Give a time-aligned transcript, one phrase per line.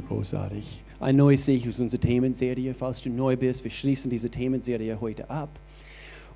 [0.00, 0.82] so großartig.
[0.98, 2.74] Ein neues Sieg ist unsere Themenserie.
[2.74, 5.48] Falls du neu bist, wir schließen diese Themenserie heute ab.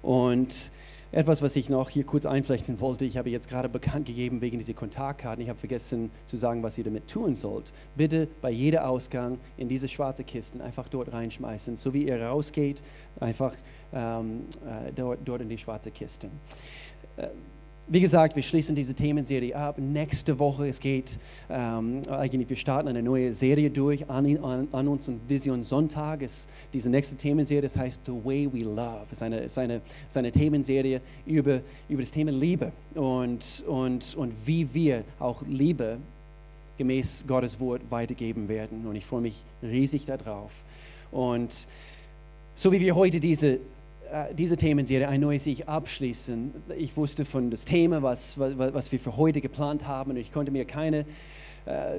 [0.03, 0.71] Und
[1.13, 4.59] etwas, was ich noch hier kurz einflechten wollte, ich habe jetzt gerade bekannt gegeben wegen
[4.59, 5.43] dieser Kontaktkarten.
[5.43, 7.73] Ich habe vergessen zu sagen, was ihr damit tun sollt.
[7.97, 11.77] Bitte bei jedem Ausgang in diese schwarze Kisten einfach dort reinschmeißen.
[11.77, 12.83] So wie ihr rausgeht,
[13.21, 13.55] einfach
[13.93, 16.29] ähm, äh, dort, dort in die schwarze Kiste.
[17.17, 17.29] Äh,
[17.87, 19.77] wie gesagt, wir schließen diese Themenserie ab.
[19.79, 21.19] Nächste Woche, es geht
[21.51, 26.23] ähm, eigentlich, wir starten eine neue Serie durch an, an, an unserem Vision Sonntag.
[26.23, 29.03] Es, diese nächste Themenserie, das heißt The Way We Love.
[29.07, 34.17] Es ist eine, ist eine, ist eine Themenserie über, über das Thema Liebe und, und,
[34.17, 35.99] und wie wir auch Liebe
[36.79, 38.87] gemäß Gottes Wort weitergeben werden.
[38.87, 40.51] Und ich freue mich riesig darauf.
[41.13, 41.67] Und
[42.55, 43.59] so wie wir heute diese
[44.37, 46.53] diese Themenserie ein neues Ich abschließen.
[46.77, 50.33] Ich wusste von das Thema, was, was, was wir für heute geplant haben und ich
[50.33, 51.05] konnte mir keine
[51.67, 51.99] äh,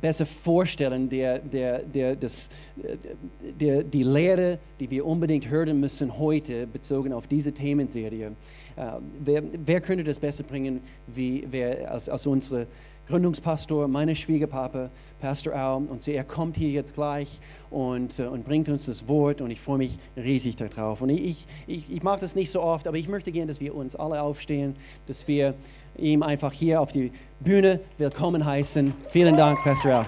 [0.00, 2.48] besser vorstellen, der, der, der, das,
[3.60, 8.32] der, die Lehre, die wir unbedingt hören müssen heute, bezogen auf diese Themenserie.
[8.76, 8.82] Äh,
[9.22, 12.66] wer, wer könnte das besser bringen, wie wer als, als unsere
[13.08, 15.76] Gründungspastor, meine Schwiegerpapa, Pastor Al.
[15.76, 19.60] Und er kommt hier jetzt gleich und, äh, und bringt uns das Wort und ich
[19.60, 21.00] freue mich riesig darauf.
[21.00, 23.74] Und ich, ich, ich mache das nicht so oft, aber ich möchte gerne, dass wir
[23.74, 25.54] uns alle aufstehen, dass wir
[25.96, 28.92] ihm einfach hier auf die Bühne willkommen heißen.
[29.10, 30.06] Vielen Dank, Pastor Al.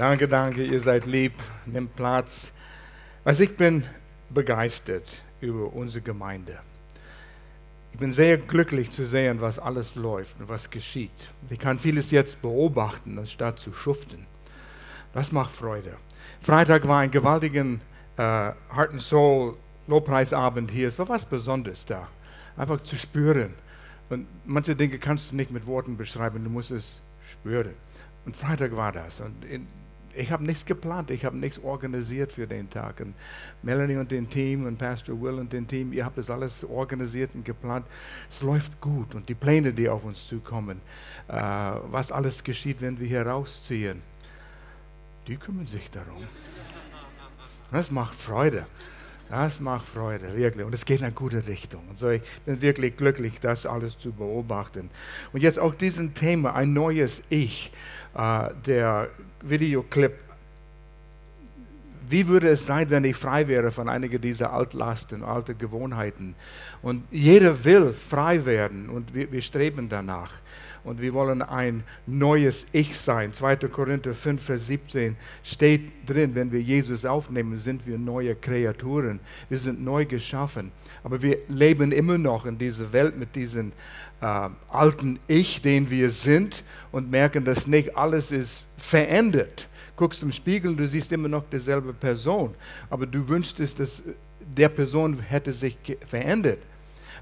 [0.00, 1.34] Danke, danke, ihr seid lieb,
[1.66, 2.52] nehmt Platz.
[3.22, 3.84] Also ich bin
[4.30, 5.04] begeistert
[5.42, 6.58] über unsere Gemeinde.
[7.92, 11.10] Ich bin sehr glücklich zu sehen, was alles läuft und was geschieht.
[11.50, 14.24] Ich kann vieles jetzt beobachten, anstatt zu schuften.
[15.12, 15.98] Das macht Freude.
[16.40, 20.88] Freitag war ein gewaltiger äh, Heart and Soul Lobpreisabend hier.
[20.88, 22.08] Es war was Besonderes da.
[22.56, 23.52] Einfach zu spüren.
[24.08, 27.74] Und manche Dinge kannst du nicht mit Worten beschreiben, du musst es spüren.
[28.24, 29.20] Und Freitag war das.
[29.20, 29.66] Und in,
[30.14, 33.00] ich habe nichts geplant, ich habe nichts organisiert für den Tag.
[33.00, 33.14] Und
[33.62, 37.30] Melanie und den Team und Pastor Will und den Team, ihr habt das alles organisiert
[37.34, 37.86] und geplant.
[38.30, 40.80] Es läuft gut und die Pläne, die auf uns zukommen,
[41.28, 44.02] äh, was alles geschieht, wenn wir hier rausziehen,
[45.26, 46.24] die kümmern sich darum.
[47.70, 48.66] Das macht Freude.
[49.28, 50.66] Das macht Freude, wirklich.
[50.66, 51.82] Und es geht in eine gute Richtung.
[51.88, 54.90] Und so, ich bin wirklich glücklich, das alles zu beobachten.
[55.32, 57.70] Und jetzt auch diesen Thema, ein neues Ich.
[58.16, 59.08] Äh, der
[59.42, 60.29] video clip.
[62.10, 66.34] Wie würde es sein, wenn ich frei wäre von einigen dieser Altlasten, alten Gewohnheiten?
[66.82, 70.32] Und jeder will frei werden und wir, wir streben danach
[70.84, 73.34] und wir wollen ein neues Ich sein.
[73.34, 73.56] 2.
[73.68, 79.20] Korinther 5, Vers 17 steht drin, wenn wir Jesus aufnehmen, sind wir neue Kreaturen.
[79.48, 80.72] Wir sind neu geschaffen.
[81.04, 83.72] Aber wir leben immer noch in dieser Welt mit diesem
[84.20, 89.68] äh, alten Ich, den wir sind und merken, dass nicht alles ist verändert.
[90.00, 92.54] Guckst im Spiegel, du siehst immer noch dieselbe Person,
[92.88, 94.02] aber du wünschst, dass
[94.56, 96.56] der Person hätte sich verändert.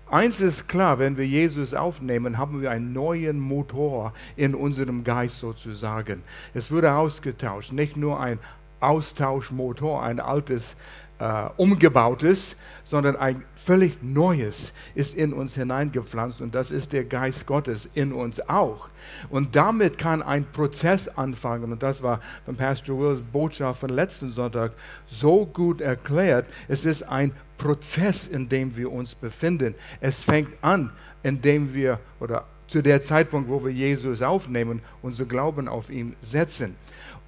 [0.09, 5.41] Eins ist klar, wenn wir Jesus aufnehmen, haben wir einen neuen Motor in unserem Geist
[5.41, 6.23] sozusagen.
[6.55, 8.39] Es wurde ausgetauscht, nicht nur ein
[8.79, 10.77] Austauschmotor, ein altes
[11.19, 17.47] äh, umgebautes, sondern ein völlig neues ist in uns hineingepflanzt und das ist der Geist
[17.47, 18.89] Gottes in uns auch.
[19.31, 24.33] Und damit kann ein Prozess anfangen und das war von Pastor Wills Botschaft von letzten
[24.33, 24.73] Sonntag
[25.07, 26.47] so gut erklärt.
[26.69, 29.75] Es ist ein Prozess, in dem wir uns befinden.
[30.01, 30.91] Es fängt an,
[31.23, 36.77] indem wir oder zu der Zeitpunkt, wo wir Jesus aufnehmen, unser Glauben auf ihn setzen.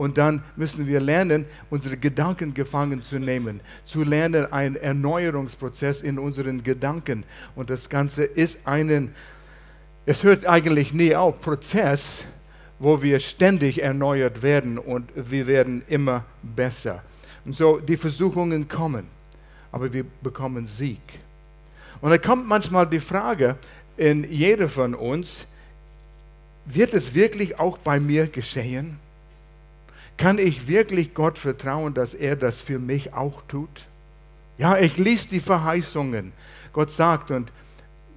[0.01, 6.19] Und dann müssen wir lernen, unsere Gedanken gefangen zu nehmen, zu lernen, einen Erneuerungsprozess in
[6.19, 7.23] unseren Gedanken.
[7.55, 9.15] Und das Ganze ist ein,
[10.07, 12.25] es hört eigentlich nie auf, Prozess,
[12.79, 17.03] wo wir ständig erneuert werden und wir werden immer besser.
[17.45, 19.07] Und so, die Versuchungen kommen,
[19.71, 21.03] aber wir bekommen Sieg.
[22.01, 23.57] Und da kommt manchmal die Frage
[23.99, 25.47] in jeder von uns,
[26.65, 28.99] wird es wirklich auch bei mir geschehen?
[30.21, 33.87] Kann ich wirklich Gott vertrauen, dass er das für mich auch tut?
[34.59, 36.35] Ja, ich lese die Verheißungen.
[36.75, 37.51] Gott sagt, und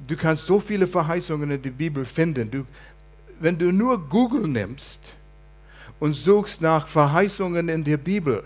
[0.06, 2.52] du kannst so viele Verheißungen in der Bibel finden.
[2.52, 2.66] Du,
[3.40, 5.00] wenn du nur Google nimmst
[6.02, 8.44] und suchst nach Verheißungen in der Bibel,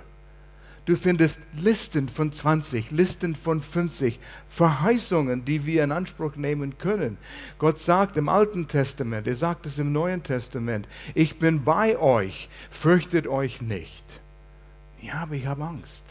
[0.88, 7.18] Du findest Listen von 20, Listen von 50, Verheißungen, die wir in Anspruch nehmen können.
[7.60, 12.48] Gott sagt im Alten Testament, er sagt es im Neuen Testament, ich bin bei euch,
[12.72, 14.06] fürchtet euch nicht.
[15.02, 16.06] Ja, aber ich habe Angst.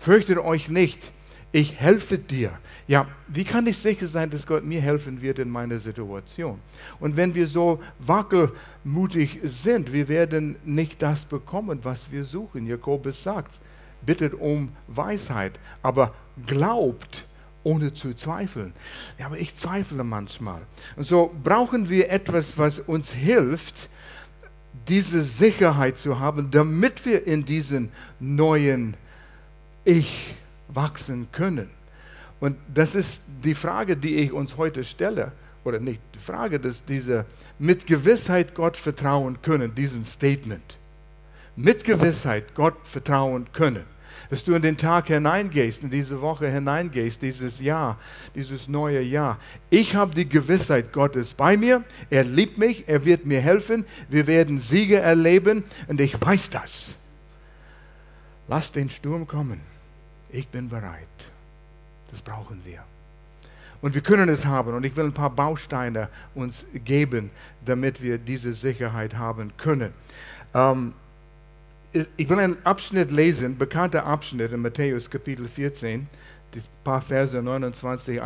[0.00, 1.12] Fürchtet euch nicht.
[1.56, 2.52] ich helfe dir.
[2.86, 6.58] Ja, wie kann ich sicher sein, dass Gott mir helfen wird in meiner Situation?
[7.00, 12.66] Und wenn wir so wackelmutig sind, wir werden nicht das bekommen, was wir suchen.
[12.66, 13.58] Jakobus sagt,
[14.06, 16.14] bittet um Weisheit, aber
[16.46, 17.26] glaubt
[17.66, 18.72] ohne zu zweifeln.
[19.18, 20.60] Ja, aber ich zweifle manchmal.
[20.94, 23.88] Und so brauchen wir etwas, was uns hilft,
[24.86, 28.94] diese Sicherheit zu haben, damit wir in diesen neuen
[29.84, 30.36] Ich
[30.68, 31.70] wachsen können.
[32.38, 35.32] Und das ist die Frage, die ich uns heute stelle,
[35.64, 37.24] oder nicht die Frage, dass diese
[37.58, 40.76] mit Gewissheit Gott vertrauen können, diesen Statement.
[41.56, 43.95] Mit Gewissheit Gott vertrauen können.
[44.30, 47.98] Dass du in den Tag hineingehst, in diese Woche hineingehst, dieses Jahr,
[48.34, 49.38] dieses neue Jahr.
[49.70, 53.84] Ich habe die Gewissheit, Gott ist bei mir, er liebt mich, er wird mir helfen,
[54.08, 56.96] wir werden Siege erleben und ich weiß das.
[58.48, 59.60] Lass den Sturm kommen
[60.36, 61.06] ich bin bereit.
[62.10, 62.82] Das brauchen wir.
[63.80, 64.74] Und wir können es haben.
[64.74, 67.30] Und ich will ein paar Bausteine uns geben,
[67.64, 69.92] damit wir diese Sicherheit haben können.
[70.54, 70.94] Ähm,
[72.16, 76.06] ich will einen Abschnitt lesen, bekannter Abschnitt in Matthäus Kapitel 14,
[76.54, 78.20] die paar Verse 29,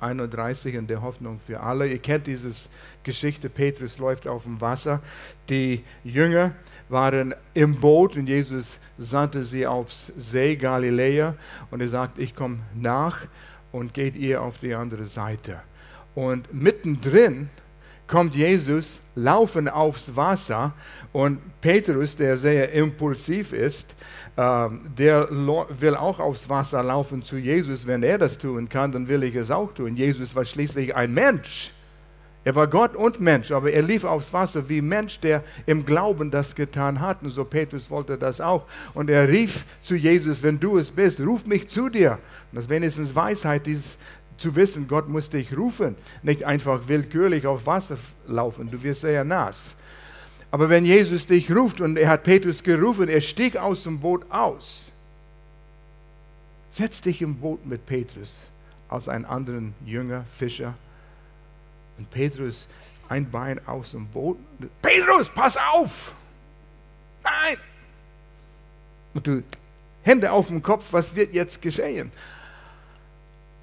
[0.00, 1.86] 31 in der Hoffnung für alle.
[1.86, 2.50] Ihr kennt diese
[3.02, 5.00] Geschichte, Petrus läuft auf dem Wasser.
[5.48, 6.52] Die Jünger
[6.88, 11.34] waren im Boot und Jesus sandte sie aufs See Galiläa
[11.70, 13.26] und er sagt, ich komme nach
[13.72, 15.60] und geht ihr auf die andere Seite.
[16.14, 17.50] Und mittendrin
[18.06, 20.72] kommt Jesus laufen aufs Wasser
[21.12, 23.94] und Petrus, der sehr impulsiv ist,
[24.36, 24.68] äh,
[24.98, 27.86] der will auch aufs Wasser laufen zu Jesus.
[27.86, 29.96] Wenn er das tun kann, dann will ich es auch tun.
[29.96, 31.72] Jesus war schließlich ein Mensch.
[32.44, 36.30] Er war Gott und Mensch, aber er lief aufs Wasser wie Mensch, der im Glauben
[36.30, 37.24] das getan hat.
[37.24, 38.66] Und so Petrus wollte das auch.
[38.94, 42.20] Und er rief zu Jesus, wenn du es bist, ruf mich zu dir.
[42.52, 43.98] Und das ist wenigstens Weisheit, dieses,
[44.38, 49.24] zu wissen, Gott muss dich rufen, nicht einfach willkürlich auf Wasser laufen, du wirst sehr
[49.24, 49.74] nass.
[50.50, 54.24] Aber wenn Jesus dich ruft und er hat Petrus gerufen, er stieg aus dem Boot
[54.30, 54.90] aus.
[56.70, 58.30] Setz dich im Boot mit Petrus
[58.88, 60.74] als einen anderen Jünger, Fischer.
[61.98, 62.66] Und Petrus
[63.08, 64.38] ein Bein aus dem Boot.
[64.82, 66.14] Petrus, pass auf!
[67.24, 67.56] Nein!
[69.14, 69.42] Und du
[70.02, 72.12] Hände auf dem Kopf, was wird jetzt geschehen?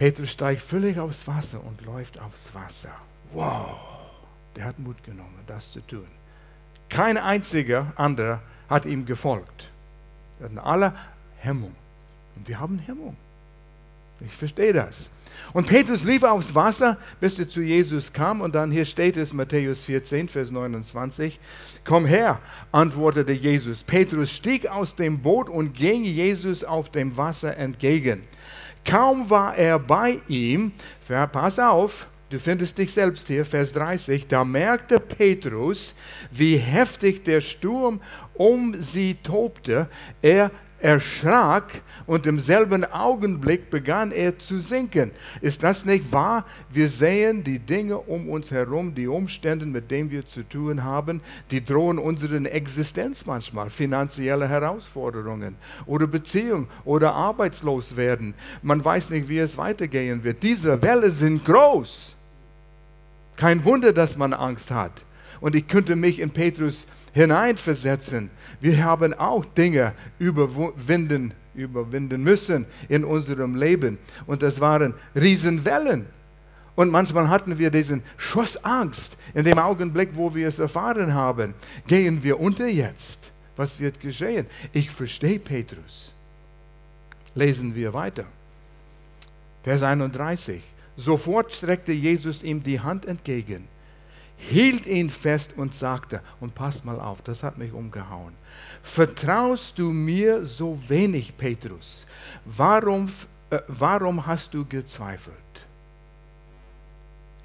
[0.04, 2.90] Petrus steigt völlig aufs Wasser und läuft aufs Wasser.
[3.32, 3.78] Wow,
[4.54, 6.08] der hat Mut genommen, das zu tun.
[6.90, 9.70] Kein einziger anderer hat ihm gefolgt.
[10.38, 10.94] Wir hatten alle
[11.38, 11.74] Hemmung.
[12.36, 13.16] Und wir haben Hemmung.
[14.20, 15.10] Ich verstehe das.
[15.54, 18.42] Und Petrus lief aufs Wasser, bis er zu Jesus kam.
[18.42, 21.40] Und dann hier steht es, Matthäus 14, Vers 29.
[21.86, 22.42] Komm her,
[22.74, 23.84] antwortete Jesus.
[23.84, 28.24] Petrus stieg aus dem Boot und ging Jesus auf dem Wasser entgegen.
[28.86, 30.72] Kaum war er bei ihm,
[31.32, 35.94] pass auf, du findest dich selbst hier, Vers 30, da merkte Petrus,
[36.32, 38.02] wie heftig der Sturm
[38.34, 39.88] um sie tobte.
[40.22, 40.52] Er
[40.84, 45.12] erschrak und im selben Augenblick begann er zu sinken.
[45.40, 46.46] Ist das nicht wahr?
[46.70, 51.22] Wir sehen die Dinge um uns herum, die Umstände, mit denen wir zu tun haben,
[51.52, 58.34] die drohen unseren Existenz manchmal, finanzielle Herausforderungen oder Beziehung oder arbeitslos werden.
[58.62, 60.44] Man weiß nicht, wie es weitergehen wird.
[60.44, 62.14] Diese Welle sind groß.
[63.38, 64.92] Kein Wunder, dass man Angst hat.
[65.40, 68.30] Und ich könnte mich in Petrus hineinversetzen.
[68.60, 73.98] Wir haben auch Dinge überwinden, überwinden müssen in unserem Leben.
[74.26, 76.08] Und das waren Riesenwellen.
[76.76, 79.16] Und manchmal hatten wir diesen Schuss Angst.
[79.36, 81.54] In dem Augenblick, wo wir es erfahren haben,
[81.86, 83.32] gehen wir unter jetzt.
[83.56, 84.48] Was wird geschehen?
[84.72, 86.12] Ich verstehe Petrus.
[87.36, 88.26] Lesen wir weiter.
[89.64, 90.64] Vers 31.
[90.98, 93.68] Sofort streckte Jesus ihm die Hand entgegen
[94.38, 98.34] hielt ihn fest und sagte, und passt mal auf, das hat mich umgehauen,
[98.82, 102.06] vertraust du mir so wenig, Petrus?
[102.46, 103.12] Warum,
[103.50, 105.36] äh, warum hast du gezweifelt?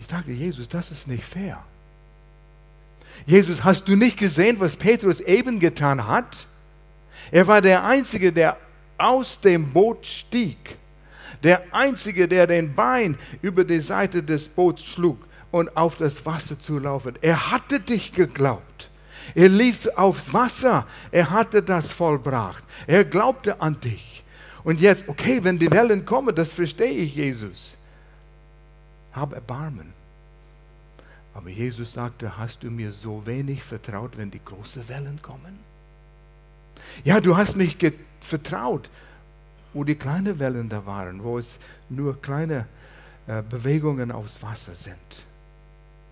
[0.00, 1.62] Ich dachte, Jesus, das ist nicht fair.
[3.26, 6.46] Jesus, hast du nicht gesehen, was Petrus eben getan hat?
[7.30, 8.56] Er war der Einzige, der
[8.96, 10.76] aus dem Boot stieg.
[11.42, 16.58] Der Einzige, der den Bein über die Seite des Boots schlug und auf das Wasser
[16.58, 17.14] zu laufen.
[17.20, 18.90] Er hatte dich geglaubt.
[19.34, 20.86] Er lief aufs Wasser.
[21.10, 22.62] Er hatte das vollbracht.
[22.86, 24.24] Er glaubte an dich.
[24.64, 27.76] Und jetzt, okay, wenn die Wellen kommen, das verstehe ich, Jesus.
[29.12, 29.92] Hab Erbarmen.
[31.34, 35.58] Aber Jesus sagte, hast du mir so wenig vertraut, wenn die großen Wellen kommen?
[37.04, 37.76] Ja, du hast mich
[38.20, 38.90] vertraut.
[39.74, 42.66] wo die kleinen Wellen da waren, wo es nur kleine
[43.26, 44.96] äh, Bewegungen aufs Wasser sind.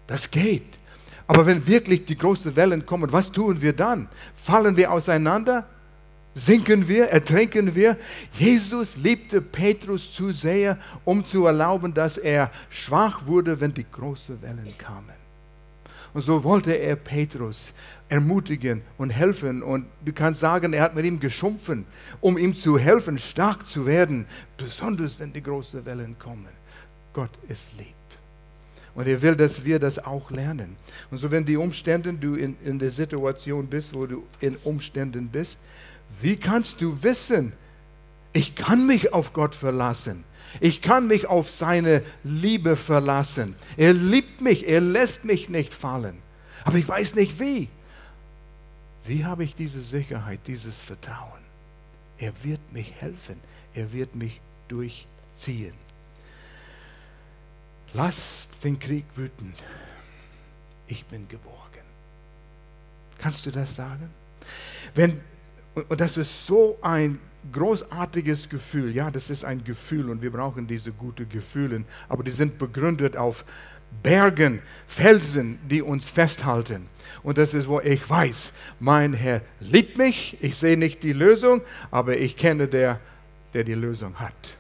[0.07, 0.79] Das geht.
[1.27, 4.09] Aber wenn wirklich die großen Wellen kommen, was tun wir dann?
[4.45, 5.67] Fallen wir auseinander?
[6.35, 7.09] Sinken wir?
[7.09, 7.97] Ertrinken wir?
[8.35, 14.41] Jesus liebte Petrus zu sehr, um zu erlauben, dass er schwach wurde, wenn die großen
[14.43, 15.17] Wellen kamen.
[16.13, 17.75] Und so wollte er Petrus
[18.09, 19.63] ermutigen und helfen.
[19.63, 21.87] Und du kannst sagen, er hat mit ihm geschumpfen,
[22.21, 26.49] um ihm zu helfen, stark zu werden, besonders wenn die großen Wellen kommen.
[27.13, 27.96] Gott ist lieb.
[28.97, 30.75] Und er will, dass wir das auch lernen.
[31.11, 35.29] Und so, wenn die Umstände, du in, in der Situation bist, wo du in Umständen
[35.29, 35.59] bist,
[36.23, 37.53] wie kannst du wissen,
[38.33, 40.25] ich kann mich auf Gott verlassen?
[40.61, 43.55] Ich kann mich auf seine Liebe verlassen.
[43.77, 46.17] Er liebt mich, er lässt mich nicht fallen.
[46.65, 47.69] Aber ich weiß nicht wie.
[49.05, 51.45] Wie habe ich diese Sicherheit, dieses Vertrauen?
[52.19, 53.37] Er wird mich helfen,
[53.75, 55.75] er wird mich durchziehen.
[57.95, 59.55] Lass den Krieg wüten.
[60.89, 61.57] Ich bin geborgen.
[63.19, 64.11] Kannst du das sagen?
[64.95, 65.21] Wenn,
[65.75, 67.19] und das ist so ein
[67.53, 68.95] großartiges Gefühl.
[68.95, 73.17] Ja, das ist ein Gefühl und wir brauchen diese guten Gefühle, aber die sind begründet
[73.17, 73.45] auf
[74.03, 76.89] Bergen, Felsen, die uns festhalten.
[77.23, 80.37] Und das ist, wo ich weiß, mein Herr liebt mich.
[80.41, 83.01] Ich sehe nicht die Lösung, aber ich kenne der,
[83.55, 84.57] der die Lösung hat.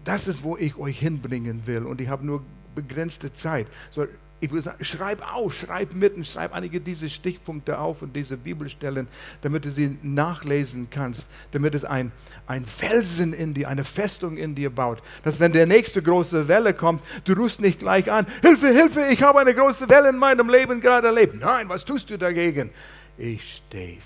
[0.00, 1.84] Und das ist, wo ich euch hinbringen will.
[1.84, 2.42] Und ich habe nur
[2.74, 3.66] begrenzte Zeit.
[3.90, 4.06] So,
[4.40, 9.08] ich würde sagen, schreib auf, schreib mitten, schreib einige dieser Stichpunkte auf und diese Bibelstellen,
[9.42, 12.12] damit du sie nachlesen kannst, damit es ein,
[12.46, 15.02] ein Felsen in dir, eine Festung in dir baut.
[15.22, 19.22] Dass wenn der nächste große Welle kommt, du rufst nicht gleich an, Hilfe, Hilfe, ich
[19.22, 21.38] habe eine große Welle in meinem Leben gerade erlebt.
[21.38, 22.70] Nein, was tust du dagegen?
[23.18, 23.98] Ich stehe.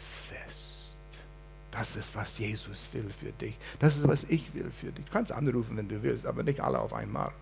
[1.75, 3.59] Das ist, was Jesus will für dich.
[3.81, 5.05] Das ist, was ich will für dich.
[5.07, 7.33] Du kannst anrufen, wenn du willst, aber nicht alle auf einmal.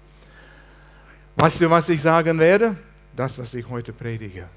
[1.37, 2.75] Weißt du, was ich sagen werde?
[3.15, 4.49] Das, was ich heute predige.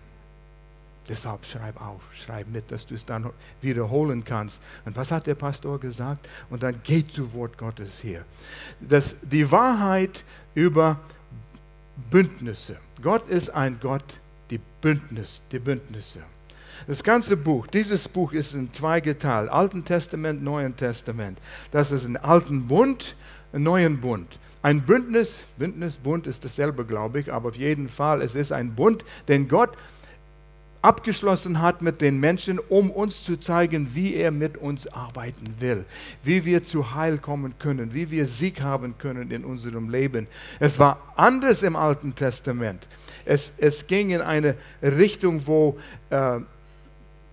[1.09, 3.29] Deshalb schreib auf, schreib mit, dass du es dann
[3.61, 4.61] wiederholen kannst.
[4.85, 6.25] Und was hat der Pastor gesagt?
[6.49, 8.23] Und dann geht zu Wort Gottes hier.
[8.79, 10.97] Das, die Wahrheit über
[12.09, 12.77] Bündnisse.
[13.01, 16.21] Gott ist ein Gott, die Bündnis, die Bündnisse.
[16.87, 21.39] Das ganze Buch, dieses Buch ist in zwei geteilt, Alten Testament, Neuen Testament.
[21.71, 23.15] Das ist ein alten Bund,
[23.53, 24.39] einen neuen Bund.
[24.61, 28.73] Ein Bündnis, Bündnis, Bund ist dasselbe, glaube ich, aber auf jeden Fall, es ist ein
[28.73, 29.77] Bund, den Gott
[30.85, 35.83] abgeschlossen hat mit den Menschen, um uns zu zeigen, wie er mit uns arbeiten will,
[36.23, 40.27] wie wir zu Heil kommen können, wie wir Sieg haben können in unserem Leben.
[40.59, 42.87] Es war anders im Alten Testament.
[43.25, 45.79] Es, es ging in eine Richtung, wo
[46.11, 46.39] äh,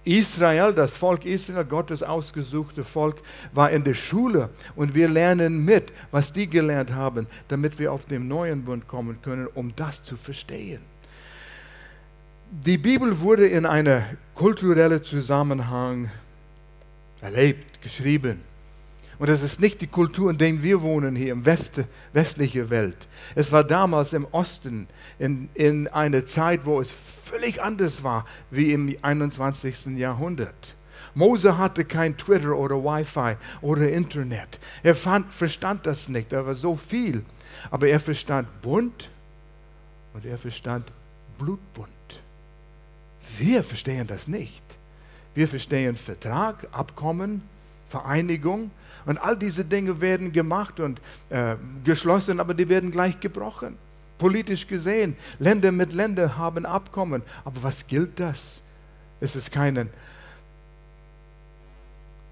[0.04, 3.16] Israel, das Volk Israel, Gottes ausgesuchte Volk,
[3.52, 8.06] war in der Schule und wir lernen mit, was die gelernt haben, damit wir auf
[8.06, 10.80] den neuen Bund kommen können, um das zu verstehen.
[12.50, 14.02] Die Bibel wurde in einem
[14.34, 16.10] kulturellen Zusammenhang
[17.20, 18.51] erlebt, geschrieben.
[19.22, 22.96] Und das ist nicht die Kultur, in der wir wohnen hier im West, westlichen Welt.
[23.36, 26.88] Es war damals im Osten, in, in einer Zeit, wo es
[27.24, 29.96] völlig anders war wie im 21.
[29.96, 30.74] Jahrhundert.
[31.14, 34.58] Mose hatte kein Twitter oder Wi-Fi oder Internet.
[34.82, 36.32] Er fand, verstand das nicht.
[36.32, 37.24] Da war so viel.
[37.70, 39.08] Aber er verstand Bund
[40.14, 40.90] und er verstand
[41.38, 41.88] Blutbund.
[43.38, 44.64] Wir verstehen das nicht.
[45.32, 47.42] Wir verstehen Vertrag, Abkommen,
[47.92, 48.70] Vereinigung
[49.04, 53.76] und all diese Dinge werden gemacht und äh, geschlossen, aber die werden gleich gebrochen.
[54.18, 57.22] Politisch gesehen, Länder mit Ländern haben Abkommen.
[57.44, 58.62] Aber was gilt das?
[59.20, 59.88] Es ist keine,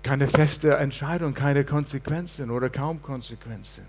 [0.02, 3.84] keine feste Entscheidung, keine Konsequenzen oder kaum Konsequenzen.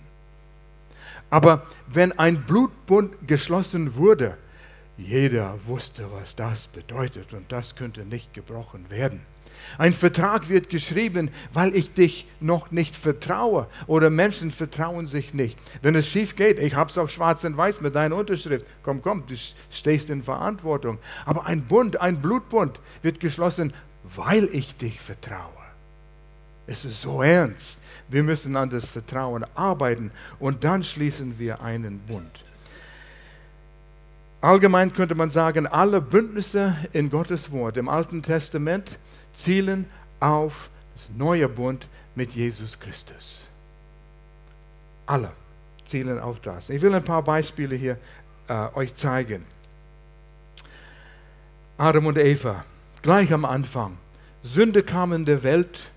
[1.30, 4.38] Aber wenn ein Blutbund geschlossen wurde,
[4.98, 9.22] jeder wusste, was das bedeutet und das könnte nicht gebrochen werden.
[9.78, 15.58] Ein Vertrag wird geschrieben, weil ich dich noch nicht vertraue oder Menschen vertrauen sich nicht.
[15.82, 18.66] Wenn es schief geht, ich habe es auch schwarz und weiß mit deiner Unterschrift.
[18.84, 19.36] Komm, komm, du
[19.70, 21.00] stehst in Verantwortung.
[21.26, 23.74] Aber ein Bund, ein Blutbund wird geschlossen,
[24.16, 25.62] weil ich dich vertraue.
[26.68, 27.80] Es ist so ernst.
[28.08, 32.46] Wir müssen an das Vertrauen arbeiten und dann schließen wir einen Bund.
[34.42, 38.98] Allgemein könnte man sagen, alle Bündnisse in Gottes Wort im Alten Testament
[39.36, 43.50] zielen auf das neue Bund mit Jesus Christus.
[45.06, 45.32] Alle
[45.86, 46.70] zielen auf das.
[46.70, 47.98] Ich will ein paar Beispiele hier
[48.48, 49.44] äh, euch zeigen.
[51.78, 52.64] Adam und Eva,
[53.02, 53.98] gleich am Anfang.
[54.44, 55.90] Sünde kam in der Welt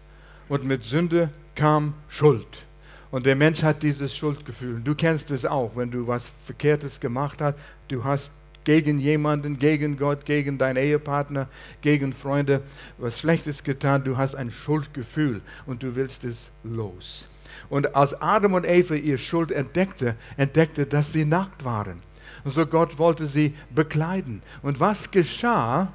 [0.48, 2.64] und mit Sünde kam Schuld.
[3.10, 4.80] Und der Mensch hat dieses Schuldgefühl.
[4.82, 7.56] Du kennst es auch, wenn du was Verkehrtes gemacht hast.
[7.88, 8.32] Du hast
[8.64, 11.48] gegen jemanden, gegen Gott, gegen deinen Ehepartner,
[11.80, 12.62] gegen Freunde
[12.98, 14.04] was Schlechtes getan.
[14.04, 17.28] Du hast ein Schuldgefühl und du willst es los.
[17.68, 22.00] Und als Adam und Eva ihr Schuld entdeckte, entdeckte, dass sie nackt waren.
[22.44, 24.42] Und so Gott wollte sie bekleiden.
[24.62, 25.92] Und was geschah,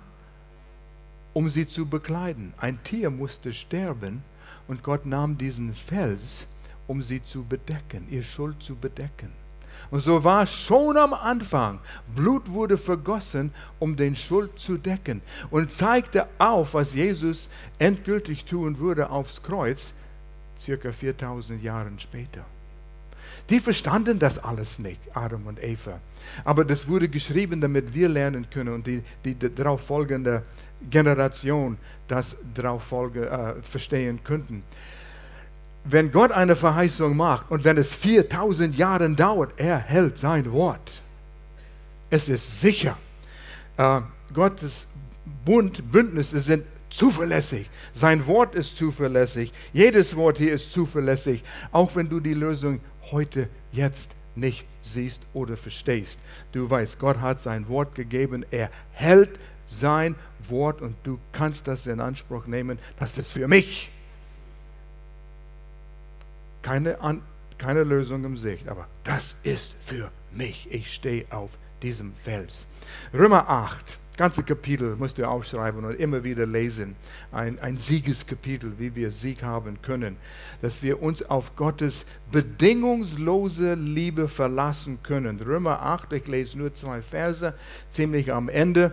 [1.33, 2.53] um sie zu bekleiden?
[2.57, 4.23] Ein Tier musste sterben
[4.67, 6.47] und Gott nahm diesen Fels,
[6.88, 9.38] um sie zu bedecken, ihr Schuld zu bedecken.
[9.91, 11.79] Und so war schon am Anfang,
[12.15, 18.77] Blut wurde vergossen, um den Schuld zu decken und zeigte auf, was Jesus endgültig tun
[18.79, 19.93] würde aufs Kreuz,
[20.59, 22.45] circa 4000 Jahre später.
[23.50, 26.00] Die verstanden das alles nicht, Adam und Eva.
[26.43, 30.43] Aber das wurde geschrieben, damit wir lernen können und die, die, die darauf folgende
[30.89, 34.63] Generation das darauf folge, äh, verstehen könnten.
[35.83, 41.01] Wenn Gott eine Verheißung macht und wenn es 4000 Jahre dauert, er hält sein Wort.
[42.09, 42.98] Es ist sicher.
[43.77, 44.01] Äh,
[44.33, 44.88] Gottes
[45.45, 47.69] Bund, Bündnisse sind zuverlässig.
[47.93, 49.53] Sein Wort ist zuverlässig.
[49.74, 52.79] Jedes Wort hier ist zuverlässig, auch wenn du die Lösung
[53.12, 56.19] heute, jetzt nicht siehst oder verstehst.
[56.51, 60.15] Du weißt, Gott hat sein Wort gegeben, er hält sein
[60.48, 62.79] Wort und du kannst das in Anspruch nehmen.
[63.00, 63.91] Das ist für mich.
[66.61, 67.21] Keine, An
[67.57, 70.71] keine Lösung im Sicht, aber das ist für mich.
[70.71, 71.49] Ich stehe auf
[71.81, 72.65] diesem Fels.
[73.13, 76.97] Römer 8 ganze Kapitel musst du aufschreiben und immer wieder lesen.
[77.31, 80.17] Ein, ein Siegeskapitel, wie wir Sieg haben können.
[80.61, 85.39] Dass wir uns auf Gottes bedingungslose Liebe verlassen können.
[85.39, 87.53] Römer 8, ich lese nur zwei Verse,
[87.89, 88.91] ziemlich am Ende.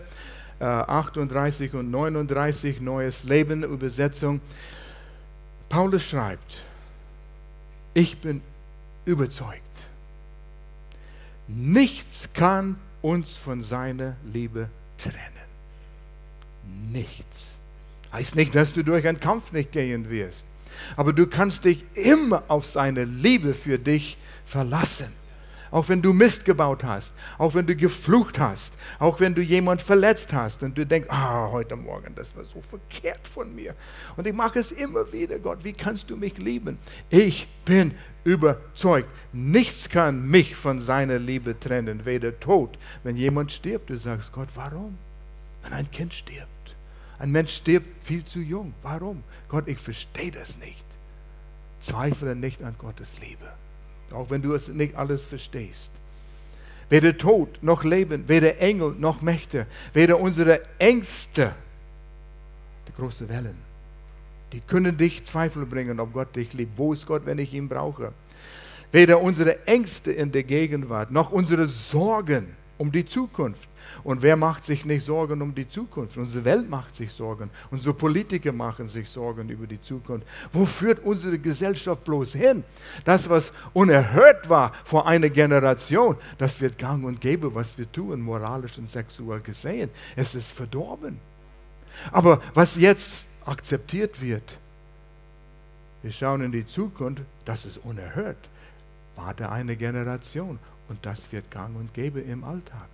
[0.60, 4.40] Äh, 38 und 39, Neues Leben, Übersetzung.
[5.68, 6.64] Paulus schreibt,
[7.96, 8.42] ich bin
[9.06, 9.62] überzeugt,
[11.48, 14.68] nichts kann uns von seiner Liebe
[14.98, 15.16] trennen.
[16.92, 17.52] Nichts.
[18.12, 20.44] Heißt nicht, dass du durch einen Kampf nicht gehen wirst.
[20.94, 25.12] Aber du kannst dich immer auf seine Liebe für dich verlassen.
[25.76, 29.82] Auch wenn du Mist gebaut hast, auch wenn du geflucht hast, auch wenn du jemand
[29.82, 33.74] verletzt hast und du denkst, ah, heute Morgen, das war so verkehrt von mir.
[34.16, 36.78] Und ich mache es immer wieder, Gott, wie kannst du mich lieben?
[37.10, 37.92] Ich bin
[38.24, 42.78] überzeugt, nichts kann mich von seiner Liebe trennen, weder Tod.
[43.02, 44.96] Wenn jemand stirbt, du sagst, Gott, warum?
[45.62, 46.74] Wenn ein Kind stirbt.
[47.18, 48.72] Ein Mensch stirbt viel zu jung.
[48.82, 49.22] Warum?
[49.50, 50.86] Gott, ich verstehe das nicht.
[51.82, 53.46] Zweifle nicht an Gottes Liebe
[54.12, 55.90] auch wenn du es nicht alles verstehst.
[56.88, 61.52] Weder Tod noch Leben, weder Engel noch Mächte, weder unsere Ängste,
[62.86, 63.56] die großen Wellen,
[64.52, 66.78] die können dich Zweifel bringen, ob Gott dich liebt.
[66.78, 68.12] Wo ist Gott, wenn ich ihn brauche?
[68.92, 73.68] Weder unsere Ängste in der Gegenwart, noch unsere Sorgen um die Zukunft,
[74.04, 76.16] und wer macht sich nicht Sorgen um die Zukunft?
[76.16, 77.50] Unsere Welt macht sich Sorgen.
[77.70, 80.26] Unsere Politiker machen sich Sorgen über die Zukunft.
[80.52, 82.64] Wo führt unsere Gesellschaft bloß hin?
[83.04, 88.20] Das, was unerhört war vor einer Generation, das wird gang und gäbe, was wir tun,
[88.20, 89.90] moralisch und sexuell gesehen.
[90.14, 91.18] Es ist verdorben.
[92.12, 94.58] Aber was jetzt akzeptiert wird,
[96.02, 98.36] wir schauen in die Zukunft, das ist unerhört.
[99.16, 102.88] Warte eine Generation und das wird gang und gäbe im Alltag.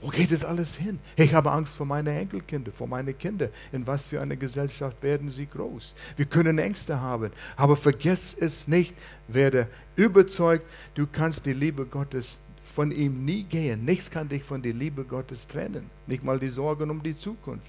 [0.00, 0.98] Wo geht es alles hin?
[1.16, 3.48] Ich habe Angst vor meinen Enkelkinder, vor meine Kinder.
[3.72, 5.94] In was für einer Gesellschaft werden sie groß?
[6.16, 8.94] Wir können Ängste haben, aber vergiss es nicht.
[9.28, 12.38] Werde überzeugt, du kannst die Liebe Gottes
[12.74, 13.84] von ihm nie gehen.
[13.84, 15.88] Nichts kann dich von der Liebe Gottes trennen.
[16.06, 17.66] Nicht mal die Sorgen um die Zukunft.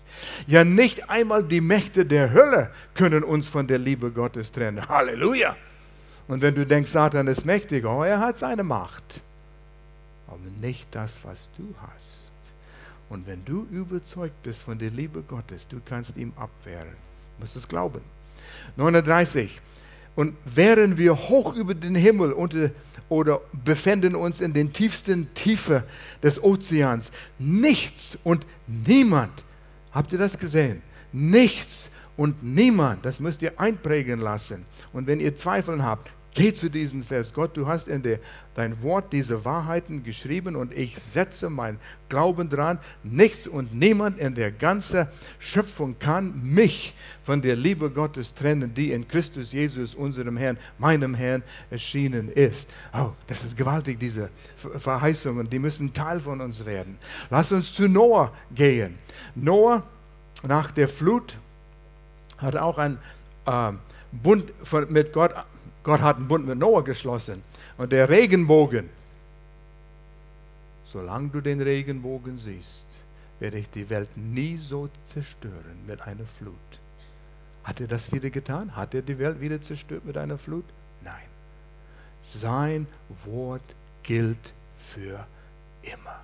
[0.48, 4.88] Ja, nicht einmal die Mächte der Hölle können uns von der Liebe Gottes trennen.
[4.88, 5.56] Halleluja!
[6.28, 9.22] Und wenn du denkst, Satan ist mächtig, oh, er hat seine Macht
[10.28, 12.26] aber nicht das, was du hast.
[13.10, 16.96] Und wenn du überzeugt bist von der Liebe Gottes, du kannst ihm abwehren.
[17.38, 18.02] Du musst es glauben.
[18.78, 19.62] 39.
[20.16, 22.72] Und wären wir hoch über den Himmel unter,
[23.10, 25.84] oder befinden uns in den tiefsten Tiefe
[26.24, 29.44] des Ozeans, nichts und niemand,
[29.92, 30.82] habt ihr das gesehen?
[31.12, 34.64] Nichts und niemand, das müsst ihr einprägen lassen.
[34.94, 37.34] Und wenn ihr Zweifel habt, Geh zu diesem Vers.
[37.34, 38.20] Gott, du hast in der,
[38.56, 42.78] dein Wort diese Wahrheiten geschrieben und ich setze mein Glauben dran.
[43.04, 45.08] Nichts und niemand in der ganzen
[45.40, 46.94] Schöpfung kann mich
[47.24, 52.70] von der Liebe Gottes trennen, die in Christus Jesus, unserem Herrn, meinem Herrn, erschienen ist.
[52.94, 55.50] Oh, das ist gewaltig, diese Verheißungen.
[55.50, 56.98] Die müssen Teil von uns werden.
[57.30, 58.96] Lass uns zu Noah gehen.
[59.36, 59.84] Noah
[60.44, 61.38] nach der Flut
[62.38, 62.98] hat auch ein
[63.46, 63.72] äh,
[64.12, 64.52] Bund
[64.90, 65.34] mit Gott,
[65.86, 67.44] Gott hat einen Bund mit Noah geschlossen.
[67.78, 68.90] Und der Regenbogen,
[70.92, 72.86] solange du den Regenbogen siehst,
[73.40, 76.56] werde ich die Welt nie so zerstören mit einer Flut.
[77.64, 78.76] Hat er das wieder getan?
[78.76, 80.66] Hat er die Welt wieder zerstört mit einer Flut?
[81.04, 81.30] Nein.
[82.34, 82.88] Sein
[83.24, 83.62] Wort
[84.02, 85.28] gilt für
[85.84, 86.20] immer.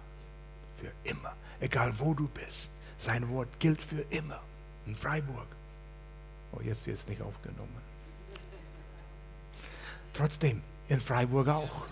[0.80, 1.34] Für immer.
[1.60, 2.72] Egal wo du bist.
[2.98, 4.40] Sein Wort gilt für immer.
[4.88, 5.48] In Freiburg.
[6.52, 7.91] Oh, jetzt wird es nicht aufgenommen.
[10.22, 11.86] Trotzdem, in Freiburg auch.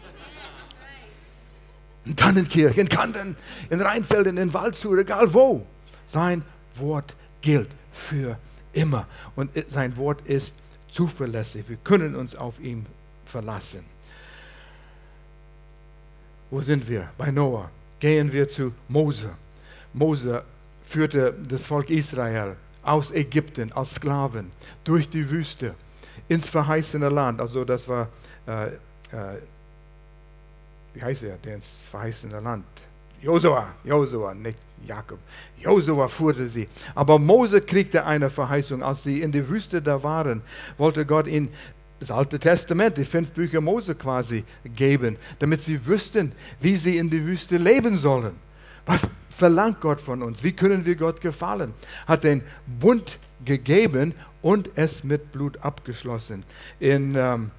[2.06, 3.36] In Tannenkirch, in Kanden,
[3.72, 5.66] in Rheinfelden, in Waldshut, egal wo.
[6.08, 6.44] Sein
[6.76, 8.38] Wort gilt für
[8.72, 9.08] immer.
[9.36, 10.54] Und sein Wort ist
[10.92, 11.66] zuverlässig.
[11.68, 12.86] Wir können uns auf ihn
[13.26, 13.84] verlassen.
[16.52, 17.10] Wo sind wir?
[17.18, 17.72] Bei Noah.
[18.00, 19.32] Gehen wir zu Mose.
[19.92, 20.44] Mose
[20.86, 24.52] führte das Volk Israel aus Ägypten als Sklaven
[24.84, 25.74] durch die Wüste
[26.30, 27.42] ins verheißene Land.
[27.42, 28.08] Also das war,
[28.48, 29.40] äh, äh,
[30.94, 32.66] wie heißt er, der ins verheißene Land?
[33.22, 35.20] Josua, Josua, nicht Jakob.
[35.60, 36.70] Josua führte sie.
[36.96, 38.82] Aber Mose kriegte eine Verheißung.
[38.82, 40.42] Als sie in der Wüste da waren,
[40.78, 41.50] wollte Gott ihnen
[42.00, 47.10] das Alte Testament, die fünf Bücher Mose quasi geben, damit sie wüssten, wie sie in
[47.10, 48.36] der Wüste leben sollen.
[48.86, 49.02] Was
[49.40, 50.44] verlangt Gott von uns?
[50.44, 51.74] Wie können wir Gott gefallen?
[52.08, 52.44] Hat den
[52.80, 56.44] Bund gegeben und es mit Blut abgeschlossen.
[56.80, 57.52] In ähm,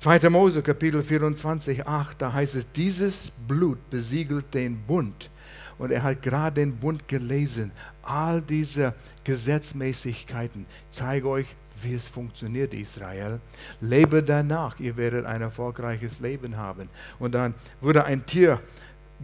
[0.00, 0.30] 2.
[0.30, 5.30] Mose Kapitel 24, 8, da heißt es, dieses Blut besiegelt den Bund.
[5.78, 7.70] Und er hat gerade den Bund gelesen.
[8.02, 10.66] All diese Gesetzmäßigkeiten.
[10.90, 11.46] Zeige euch,
[11.82, 13.40] wie es funktioniert, Israel.
[13.80, 16.88] Lebe danach, ihr werdet ein erfolgreiches Leben haben.
[17.18, 18.60] Und dann wurde ein Tier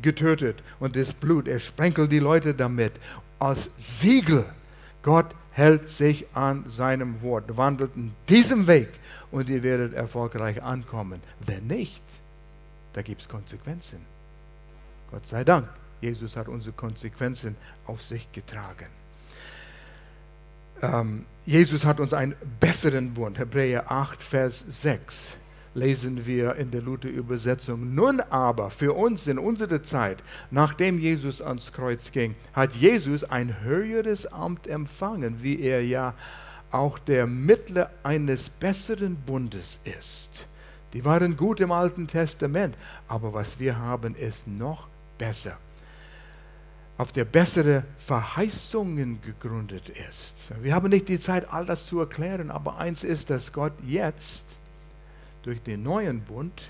[0.03, 2.93] getötet und das Blut, er sprenkelt die Leute damit
[3.39, 4.45] als Siegel.
[5.03, 8.89] Gott hält sich an seinem Wort, wandelt in diesem Weg
[9.31, 11.21] und ihr werdet erfolgreich ankommen.
[11.45, 12.03] Wenn nicht,
[12.93, 13.99] da gibt es Konsequenzen.
[15.11, 15.69] Gott sei Dank,
[16.01, 17.57] Jesus hat unsere Konsequenzen
[17.87, 18.87] auf sich getragen.
[20.81, 25.37] Ähm, Jesus hat uns einen besseren Bund, Hebräer 8, Vers 6
[25.79, 27.95] lesen wir in der Luther-Übersetzung.
[27.95, 33.63] Nun aber für uns in unserer Zeit, nachdem Jesus ans Kreuz ging, hat Jesus ein
[33.63, 36.15] höheres Amt empfangen, wie er ja
[36.71, 40.49] auch der Mittler eines besseren Bundes ist.
[40.93, 45.57] Die waren gut im Alten Testament, aber was wir haben, ist noch besser.
[46.97, 50.53] Auf der bessere Verheißungen gegründet ist.
[50.61, 54.45] Wir haben nicht die Zeit, all das zu erklären, aber eins ist, dass Gott jetzt
[55.49, 56.69] durch den neuen Bund,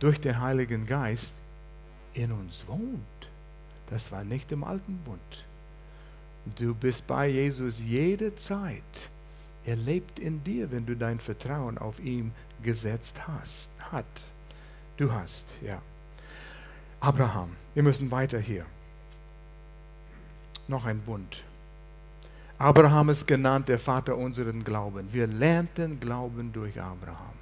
[0.00, 1.32] durch den Heiligen Geist
[2.12, 3.28] in uns wohnt.
[3.88, 5.44] Das war nicht im alten Bund.
[6.56, 8.82] Du bist bei Jesus jede Zeit.
[9.64, 12.32] Er lebt in dir, wenn du dein Vertrauen auf ihn
[12.64, 13.68] gesetzt hast.
[13.92, 14.06] Hat.
[14.96, 15.80] Du hast, ja.
[16.98, 17.54] Abraham.
[17.74, 18.66] Wir müssen weiter hier.
[20.66, 21.44] Noch ein Bund.
[22.58, 25.12] Abraham ist genannt der Vater unseren Glauben.
[25.12, 27.38] Wir lernten Glauben durch Abraham.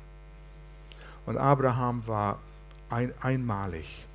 [1.27, 2.39] Und Abraham war
[2.89, 4.07] ein, einmalig.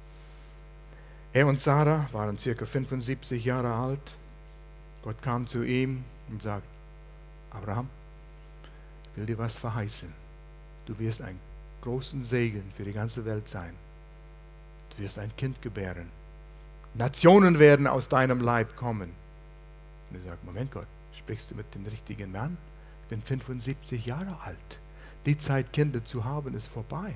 [1.34, 4.17] Er und Sarah waren circa 75 Jahre alt.
[5.04, 6.65] Gott kam zu ihm und sagt,
[7.52, 7.89] Abraham,
[9.12, 10.12] ich will dir was verheißen.
[10.86, 11.39] Du wirst ein
[11.82, 13.74] großen Segen für die ganze Welt sein.
[14.91, 16.10] Du wirst ein Kind gebären.
[16.93, 19.12] Nationen werden aus deinem Leib kommen.
[20.10, 22.58] Und er sagt, Moment Gott, sprichst du mit dem richtigen Mann?
[23.04, 24.81] Ich bin 75 Jahre alt.
[25.26, 27.16] Die Zeit, Kinder zu haben, ist vorbei.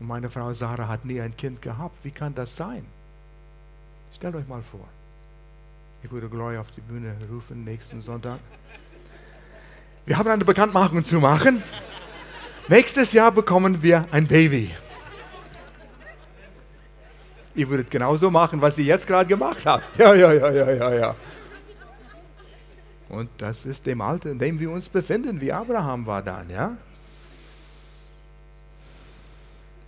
[0.00, 1.96] Und meine Frau Sarah hat nie ein Kind gehabt.
[2.02, 2.84] Wie kann das sein?
[4.14, 4.88] Stellt euch mal vor.
[6.02, 8.40] Ich würde Gloria auf die Bühne rufen nächsten Sonntag.
[10.04, 11.62] Wir haben eine Bekanntmachung zu machen.
[12.68, 14.74] Nächstes Jahr bekommen wir ein Baby.
[17.54, 19.84] Ihr würdet genauso machen, was ihr jetzt gerade gemacht habt.
[19.98, 21.16] Ja, ja, ja, ja, ja, ja.
[23.08, 26.76] Und das ist dem Alter, in dem wir uns befinden, wie Abraham war dann, ja?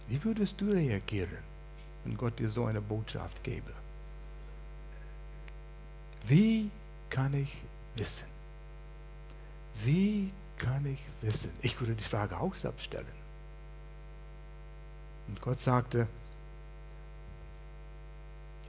[0.08, 1.38] Wie würdest du reagieren,
[2.04, 3.72] wenn Gott dir so eine Botschaft gäbe?
[6.26, 6.70] Wie
[7.10, 7.56] kann ich
[7.96, 8.26] wissen?
[9.82, 11.50] Wie kann ich wissen?
[11.62, 13.24] Ich würde die Frage auch selbst stellen.
[15.28, 16.06] Und Gott sagte,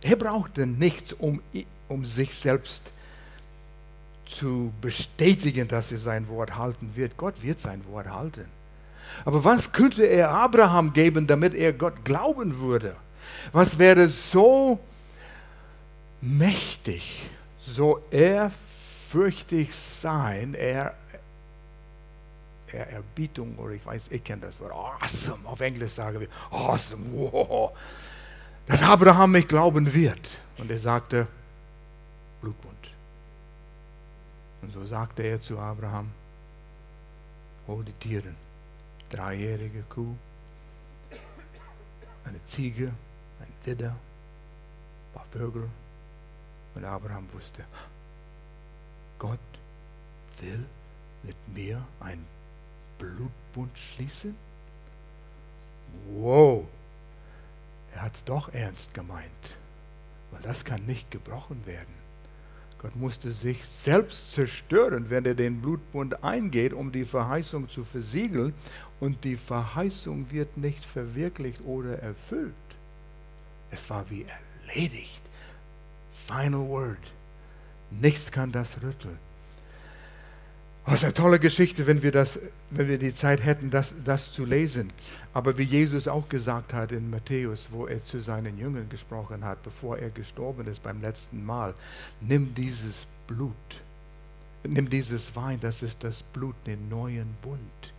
[0.02, 1.42] er brauchte nichts, um,
[1.90, 2.92] um sich selbst
[4.28, 7.18] zu bestätigen, dass er sein Wort halten wird.
[7.18, 8.46] Gott wird sein Wort halten.
[9.24, 12.96] Aber was könnte er Abraham geben, damit er Gott glauben würde?
[13.52, 14.80] Was wäre so
[16.22, 17.30] mächtig,
[17.62, 20.96] so ehrfürchtig sein, er
[22.76, 25.48] Ehrerbietung oder ich weiß, ich kenne das Wort awesome.
[25.48, 27.06] Auf Englisch sagen wir awesome.
[27.12, 27.72] Wow.
[28.68, 30.40] Dass Abraham mich glauben wird.
[30.58, 31.28] Und er sagte,
[32.42, 32.74] Blutbund.
[34.62, 36.10] Und so sagte er zu Abraham,
[37.68, 38.34] hol die Tiere,
[39.10, 40.16] dreijährige Kuh,
[42.26, 42.92] eine Ziege,
[43.40, 45.70] ein Widder, ein paar Vögel.
[46.76, 47.64] Und Abraham wusste,
[49.18, 49.40] Gott
[50.42, 50.66] will
[51.24, 52.26] mit mir ein
[53.00, 54.36] Blutbund schließen?
[56.10, 56.66] Wow,
[57.94, 59.56] er hat es doch ernst gemeint,
[60.32, 62.05] weil das kann nicht gebrochen werden.
[62.86, 68.54] Gott musste sich selbst zerstören, wenn er den Blutbund eingeht, um die Verheißung zu versiegeln.
[69.00, 72.54] Und die Verheißung wird nicht verwirklicht oder erfüllt.
[73.72, 74.28] Es war wie
[74.68, 75.22] erledigt.
[76.28, 77.00] Final word.
[77.90, 79.18] Nichts kann das rütteln.
[80.88, 82.38] Was eine tolle Geschichte, wenn wir, das,
[82.70, 84.92] wenn wir die Zeit hätten, das, das zu lesen.
[85.34, 89.64] Aber wie Jesus auch gesagt hat in Matthäus, wo er zu seinen Jüngern gesprochen hat,
[89.64, 91.74] bevor er gestorben ist beim letzten Mal,
[92.22, 93.82] nimm dieses Blut,
[94.64, 97.94] nimm dieses Wein, das ist das Blut, den neuen Bund.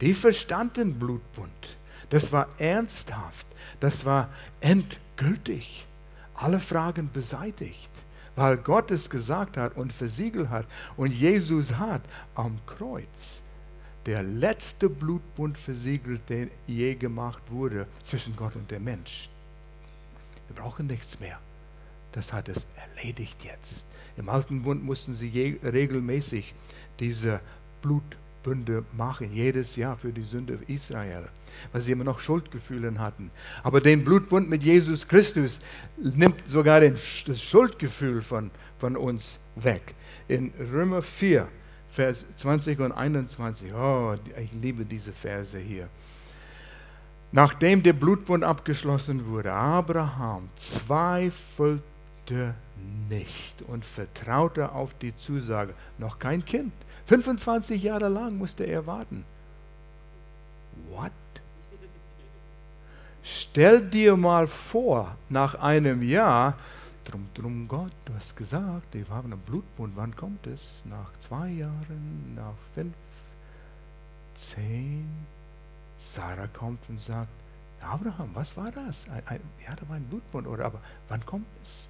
[0.00, 1.76] Die verstanden Blutbund.
[2.10, 3.46] Das war ernsthaft,
[3.78, 4.28] das war
[4.60, 5.86] endgültig.
[6.34, 7.90] Alle Fragen beseitigt
[8.36, 12.02] weil Gott es gesagt hat und versiegelt hat und Jesus hat
[12.34, 13.42] am Kreuz
[14.04, 19.28] der letzte Blutbund versiegelt, der je gemacht wurde zwischen Gott und dem Mensch.
[20.46, 21.40] Wir brauchen nichts mehr.
[22.12, 23.84] Das hat es erledigt jetzt.
[24.16, 26.54] Im alten Bund mussten sie regelmäßig
[27.00, 27.40] diese
[27.82, 28.16] Blutbund
[28.46, 31.24] Bünde machen, jedes Jahr für die Sünde Israel,
[31.72, 33.32] weil sie immer noch Schuldgefühle hatten.
[33.64, 35.58] Aber den Blutbund mit Jesus Christus
[35.96, 39.94] nimmt sogar den, das Schuldgefühl von, von uns weg.
[40.28, 41.48] In Römer 4,
[41.90, 45.88] Vers 20 und 21, oh, ich liebe diese Verse hier.
[47.32, 51.82] Nachdem der Blutbund abgeschlossen wurde, Abraham zweifelte
[53.08, 56.72] nicht und vertraute auf die Zusage, noch kein Kind
[57.06, 59.24] 25 Jahre lang musste er warten.
[60.90, 61.12] What?
[63.22, 66.56] Stell dir mal vor, nach einem Jahr,
[67.04, 70.60] drum, drum Gott, du hast gesagt, wir haben einen Blutbund, wann kommt es?
[70.84, 72.94] Nach zwei Jahren, nach fünf,
[74.36, 75.08] zehn?
[76.12, 77.28] Sarah kommt und sagt,
[77.80, 79.06] Abraham, was war das?
[79.08, 80.66] Ein, ein, ja, da war ein Blutbund, oder?
[80.66, 81.86] Aber wann kommt es?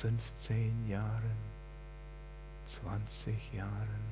[0.00, 1.36] 15 Jahren,
[2.82, 4.04] 20 Jahren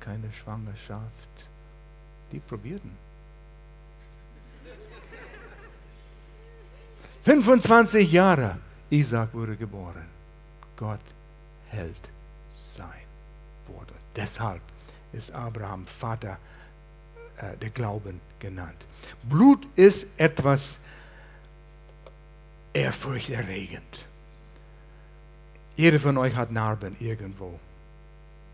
[0.00, 1.02] keine Schwangerschaft.
[2.32, 2.90] Die probierten.
[7.24, 8.58] 25 Jahre,
[8.90, 10.06] Isaac wurde geboren.
[10.76, 11.00] Gott
[11.68, 11.94] hält
[12.76, 13.06] sein
[13.68, 13.88] Wort.
[14.16, 14.60] Deshalb
[15.12, 16.38] ist Abraham Vater
[17.36, 18.76] äh, der Glauben genannt.
[19.22, 20.80] Blut ist etwas
[22.72, 24.06] ehrfurchterregend.
[25.76, 27.58] Jeder von euch hat Narben irgendwo.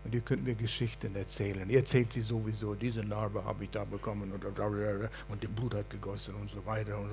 [0.05, 1.69] Und ihr könnt mir Geschichten erzählen.
[1.69, 5.89] Ihr erzählt sie sowieso, diese Narbe habe ich da bekommen und, und das Blut hat
[5.89, 6.97] gegossen und so weiter.
[6.97, 7.11] Und,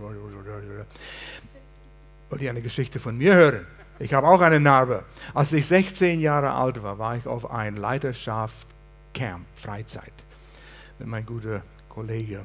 [2.30, 3.66] Wollt ihr eine Geschichte von mir hören?
[3.98, 5.04] Ich habe auch eine Narbe.
[5.34, 10.12] Als ich 16 Jahre alt war, war ich auf ein Leiterschaft-Camp, Freizeit,
[10.98, 12.44] mit meinem guten Kollege.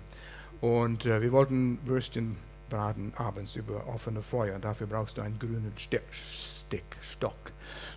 [0.62, 2.38] Und äh, wir wollten Würstchen
[2.72, 4.58] braten abends über offene Feuer.
[4.58, 6.02] Dafür brauchst du einen grünen Stick,
[7.02, 7.52] Stock.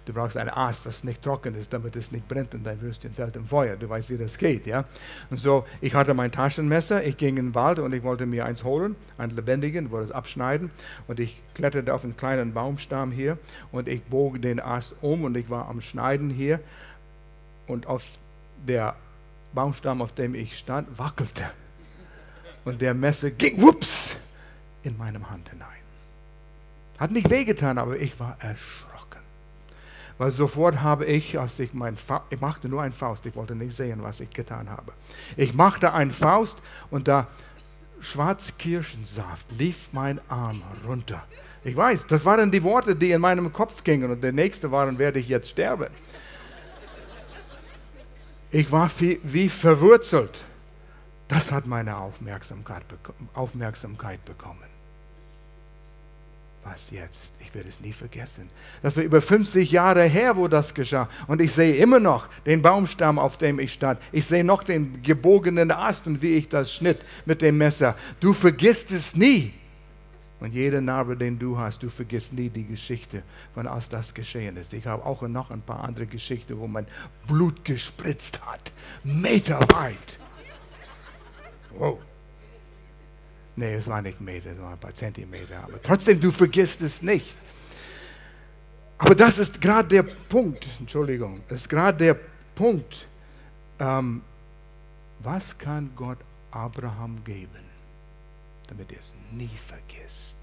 [0.05, 3.15] Du brauchst einen Ast, was nicht trocken ist, damit es nicht brennt und dein Würstchen
[3.15, 3.77] fällt im Feuer.
[3.77, 4.85] Du weißt, wie das geht, ja?
[5.31, 8.45] Und so, ich hatte mein Taschenmesser, ich ging in den Wald und ich wollte mir
[8.45, 10.71] eins holen, einen lebendigen, wollte es abschneiden
[11.07, 13.39] und ich kletterte auf einen kleinen Baumstamm hier
[13.71, 16.61] und ich bog den Ast um und ich war am Schneiden hier
[17.69, 18.03] und auf
[18.67, 18.97] der
[19.55, 21.45] Baumstamm, auf dem ich stand, wackelte.
[22.65, 24.17] Und der Messer ging, whoops,
[24.85, 25.69] in meinem Hand hinein.
[26.99, 29.21] Hat nicht wehgetan, aber ich war erschrocken.
[30.17, 33.57] Weil sofort habe ich, als ich mein Fa ich machte nur ein Faust, ich wollte
[33.57, 34.93] nicht sehen, was ich getan habe.
[35.37, 36.57] Ich machte ein Faust
[36.91, 37.27] und da
[38.01, 41.25] Schwarzkirschensaft lief mein Arm runter.
[41.65, 44.99] Ich weiß, das waren die Worte, die in meinem Kopf gingen und der nächste waren,
[44.99, 45.89] werde ich jetzt sterben.
[48.53, 50.45] Ich war wie, wie verwurzelt.
[51.27, 52.85] Das hat meine Aufmerksamkeit,
[53.35, 54.74] Aufmerksamkeit bekommen
[56.65, 57.33] was jetzt?
[57.41, 58.49] Ich werde es nie vergessen.
[58.83, 61.09] Das war über 50 Jahre her, wo das geschah.
[61.27, 64.01] Und ich sehe immer noch den Baumstamm, auf dem ich stand.
[64.13, 67.97] Ich sehe noch den gebogenen Ast und wie ich das schnitt mit dem Messer.
[68.21, 69.53] Du vergisst es nie.
[70.41, 73.23] Und jede Narbe, den du hast, du vergisst nie die Geschichte,
[73.55, 74.75] von als das geschehen ist.
[74.75, 76.87] Ich habe auch noch ein paar andere Geschichten, wo mein
[77.27, 78.73] Blut gespritzt hat.
[79.05, 80.19] Meterweit.
[81.79, 81.99] Wow.
[83.57, 85.63] Nee, es war nicht Meter, es waren ein paar Zentimeter.
[85.63, 87.35] Aber trotzdem, du vergisst es nicht.
[88.99, 92.17] Aber das ist gerade der Punkt, Entschuldigung, das ist gerade der
[92.55, 93.07] Punkt.
[93.79, 94.23] Ähm,
[95.21, 96.19] was kann Gott
[96.51, 97.65] Abraham geben,
[98.69, 100.37] damit er es nie vergisst?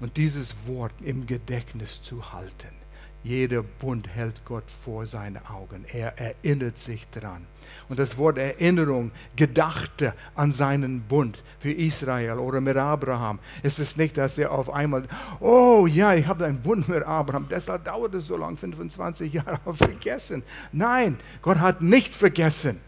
[0.00, 2.85] Und dieses Wort im Gedächtnis zu halten.
[3.26, 5.84] Jeder Bund hält Gott vor seine Augen.
[5.92, 7.44] Er erinnert sich dran.
[7.88, 13.40] Und das Wort Erinnerung, gedachte an seinen Bund für Israel oder mit Abraham.
[13.64, 15.08] Es ist nicht, dass er auf einmal,
[15.40, 19.58] oh ja, ich habe einen Bund mit Abraham, deshalb dauert es so lang, 25 Jahre,
[19.74, 20.44] vergessen.
[20.70, 22.78] Nein, Gott hat nicht vergessen,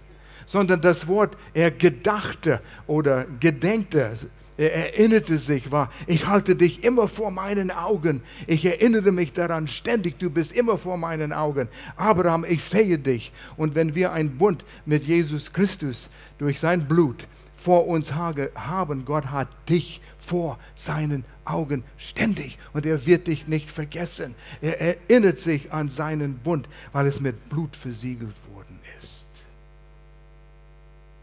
[0.46, 4.12] sondern das Wort, er gedachte oder gedenkte,
[4.58, 8.22] er erinnerte sich, war, ich halte dich immer vor meinen Augen.
[8.48, 11.68] Ich erinnere mich daran ständig, du bist immer vor meinen Augen.
[11.96, 13.30] Abraham, ich sehe dich.
[13.56, 19.26] Und wenn wir einen Bund mit Jesus Christus durch sein Blut vor uns haben, Gott
[19.26, 24.34] hat dich vor seinen Augen ständig und er wird dich nicht vergessen.
[24.60, 29.26] Er erinnert sich an seinen Bund, weil es mit Blut versiegelt worden ist.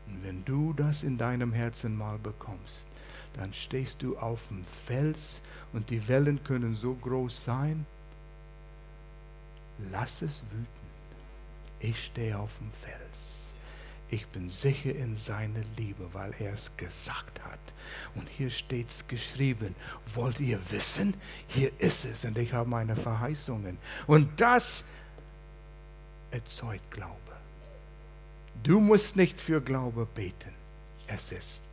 [0.07, 2.85] Und wenn du das in deinem Herzen mal bekommst,
[3.37, 5.41] dann stehst du auf dem Fels
[5.73, 7.85] und die Wellen können so groß sein.
[9.91, 10.85] Lass es wüten.
[11.79, 13.01] Ich stehe auf dem Fels.
[14.09, 17.59] Ich bin sicher in seiner Liebe, weil er es gesagt hat.
[18.13, 19.75] Und hier steht es geschrieben.
[20.13, 21.15] Wollt ihr wissen?
[21.47, 22.23] Hier ist es.
[22.23, 23.77] Und ich habe meine Verheißungen.
[24.07, 24.85] Und das
[26.31, 27.19] erzeugt Glaube.
[28.63, 30.53] Du musst nicht für Glaube beten.
[31.07, 31.63] Es ist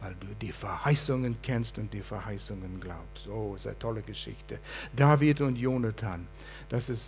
[0.00, 3.28] weil du die Verheißungen kennst und die Verheißungen glaubst.
[3.28, 4.58] Oh, ist eine tolle Geschichte.
[4.94, 6.26] David und Jonathan,
[6.68, 7.04] das ist,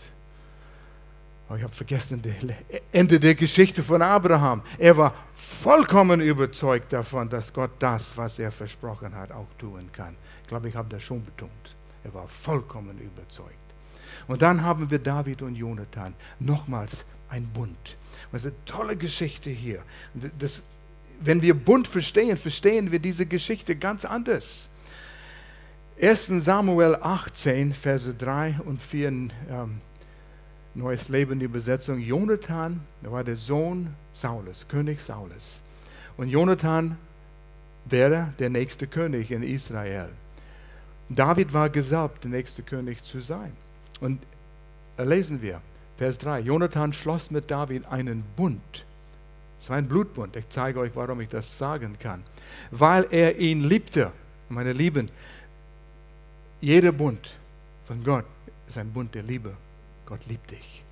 [1.48, 4.62] oh, ich habe vergessen, das Ende der Geschichte von Abraham.
[4.79, 10.16] Er war vollkommen überzeugt davon, dass Gott das, was er versprochen hat, auch tun kann.
[10.42, 11.77] Ich glaube, ich habe das schon betont.
[12.05, 13.55] Er war vollkommen überzeugt.
[14.27, 16.14] Und dann haben wir David und Jonathan.
[16.38, 17.96] Nochmals ein Bund.
[18.33, 19.83] Das ist eine tolle Geschichte hier.
[20.38, 20.62] Das
[21.21, 24.69] wenn wir bunt verstehen, verstehen wir diese Geschichte ganz anders.
[26.01, 26.45] 1.
[26.45, 29.31] Samuel 18, Verse 3 und 4, ähm,
[30.75, 31.99] Neues Leben, die Übersetzung.
[31.99, 35.61] Jonathan, der war der Sohn Saulus, König Saulus.
[36.17, 36.97] Und Jonathan
[37.85, 40.09] wäre der nächste König in Israel.
[41.09, 43.53] David war gesalbt, der nächste König zu sein.
[44.01, 44.21] Und
[44.99, 45.61] lesen wir,
[45.97, 46.41] Vers 3.
[46.41, 48.85] Jonathan schloss mit David einen Bund
[49.61, 50.37] es war ein Blutbund.
[50.37, 52.23] Ich zeige euch, warum ich das sagen kann.
[52.71, 54.12] Weil er ihn liebte.
[54.49, 55.11] Meine Lieben,
[56.61, 57.37] jeder Bund
[57.87, 58.25] von Gott
[58.66, 59.53] ist ein Bund der Liebe.
[60.07, 60.83] Gott liebt dich.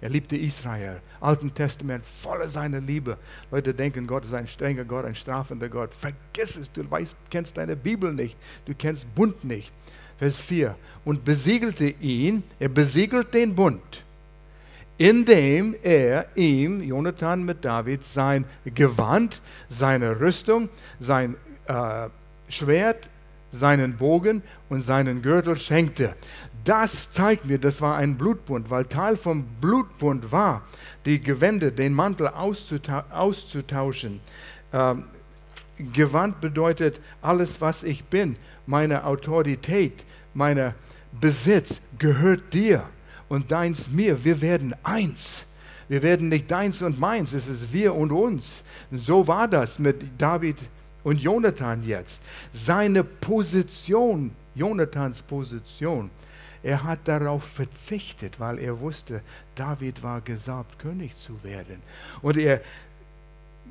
[0.00, 1.00] Er liebte Israel.
[1.20, 3.18] Alten Testament voller seiner Liebe.
[3.50, 5.90] Leute denken, Gott ist ein strenger Gott, ein strafender Gott.
[5.92, 8.36] Vergiss es, du weißt, kennst deine Bibel nicht.
[8.64, 9.72] Du kennst Bund nicht.
[10.18, 10.76] Vers 4.
[11.04, 14.04] Und besiegelte ihn, er besiegelt den Bund
[15.00, 21.36] indem er ihm, Jonathan mit David, sein Gewand, seine Rüstung, sein
[21.68, 22.10] äh,
[22.50, 23.08] Schwert,
[23.50, 26.14] seinen Bogen und seinen Gürtel schenkte.
[26.64, 30.66] Das zeigt mir, das war ein Blutbund, weil Teil vom Blutbund war,
[31.06, 34.20] die Gewände, den Mantel auszutauschen.
[34.70, 35.04] Ähm,
[35.94, 38.36] Gewand bedeutet alles, was ich bin,
[38.66, 40.74] meine Autorität, mein
[41.18, 42.84] Besitz gehört dir
[43.30, 44.22] und deins mir.
[44.22, 45.46] Wir werden eins.
[45.88, 48.62] Wir werden nicht deins und meins, es ist wir und uns.
[48.92, 50.58] So war das mit David
[51.02, 52.20] und Jonathan jetzt.
[52.52, 56.10] Seine Position, Jonathans Position,
[56.62, 59.22] er hat darauf verzichtet, weil er wusste,
[59.54, 61.82] David war gesalbt, König zu werden.
[62.20, 62.60] Und er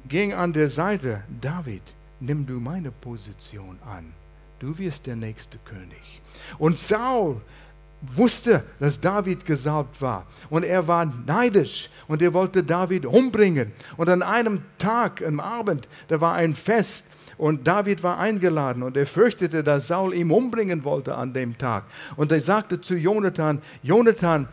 [0.08, 1.84] ging an der Seite, David,
[2.19, 4.12] nimm du meine Position an.
[4.60, 6.22] Du wirst der nächste König.
[6.58, 7.39] Und Saul
[8.01, 10.25] wusste, dass David gesalbt war.
[10.49, 13.71] Und er war neidisch und er wollte David umbringen.
[13.97, 17.05] Und an einem Tag, am Abend, da war ein Fest
[17.38, 21.84] und David war eingeladen und er fürchtete, dass Saul ihn umbringen wollte an dem Tag.
[22.15, 24.47] Und er sagte zu Jonathan, Jonathan,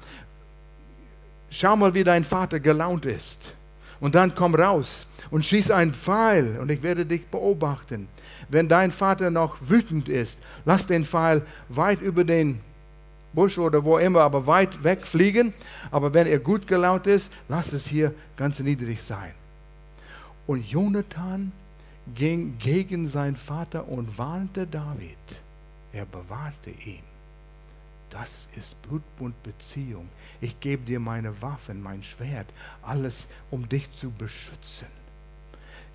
[1.50, 3.54] schau mal, wie dein Vater gelaunt ist.
[3.98, 8.08] Und dann komm raus und schieß einen Pfeil und ich werde dich beobachten.
[8.48, 12.60] Wenn dein Vater noch wütend ist, lass den Pfeil weit über den
[13.36, 15.54] Busch oder wo immer, aber weit weg fliegen.
[15.92, 19.32] Aber wenn er gut gelaunt ist, lasst es hier ganz niedrig sein.
[20.48, 21.52] Und Jonathan
[22.14, 25.18] ging gegen seinen Vater und warnte David.
[25.92, 27.04] Er bewahrte ihn.
[28.10, 30.08] Das ist Blutbundbeziehung.
[30.40, 32.46] Ich gebe dir meine Waffen, mein Schwert,
[32.82, 34.95] alles, um dich zu beschützen.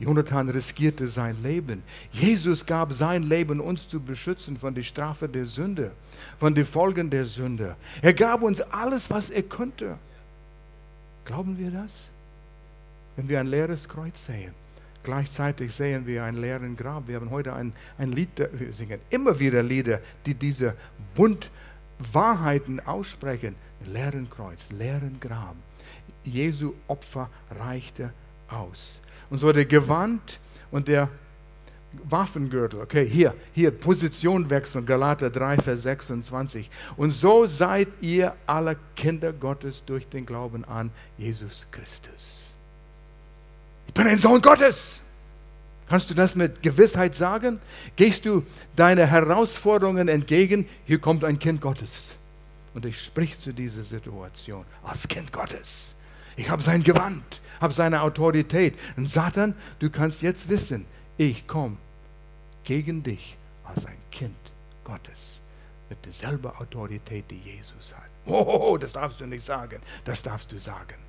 [0.02, 1.84] Jonathan riskierte sein Leben.
[2.12, 5.92] Jesus gab sein Leben, uns zu beschützen von der Strafe der Sünde,
[6.40, 7.76] von den Folgen der Sünde.
[8.02, 9.98] Er gab uns alles, was er konnte.
[11.26, 11.92] Glauben wir das?
[13.16, 14.54] Wenn wir ein leeres Kreuz sehen,
[15.04, 17.08] gleichzeitig sehen wir einen leeren Grab.
[17.08, 20.74] Wir haben heute ein, ein Lied, wir singen immer wieder Lieder, die diese
[21.14, 21.52] Bund
[22.12, 23.56] Wahrheiten aussprechen.
[23.86, 25.56] Leeren Kreuz, leeren Grab.
[26.24, 27.30] Jesu Opfer
[27.60, 28.12] reichte
[28.52, 29.00] aus.
[29.30, 30.40] Und so der Gewand
[30.72, 31.10] und der
[32.10, 36.70] Waffengürtel, okay, hier, hier, Positionwechsel, Galater 3, Vers 26.
[36.96, 42.52] Und so seid ihr alle Kinder Gottes durch den Glauben an Jesus Christus.
[43.88, 45.02] Ich bin ein Sohn Gottes.
[45.90, 47.60] Kannst du das mit Gewissheit sagen?
[47.98, 48.46] Gehst du
[48.78, 50.66] deine Herausforderungen entgegen?
[50.86, 52.16] Hier kommt ein Kind Gottes.
[52.74, 55.94] Und ich sprich zu dieser Situation als Kind Gottes.
[56.36, 58.78] Ich habe sein Gewand, habe seine Autorität.
[58.98, 60.86] Und Satan, du kannst jetzt wissen,
[61.18, 61.78] ich komme
[62.64, 64.36] gegen dich als ein Kind
[64.84, 65.40] Gottes
[65.90, 68.10] mit derselben Autorität, die Jesus hat.
[68.26, 69.82] Oh, das darfst du nicht sagen.
[70.06, 71.01] Das darfst du sagen.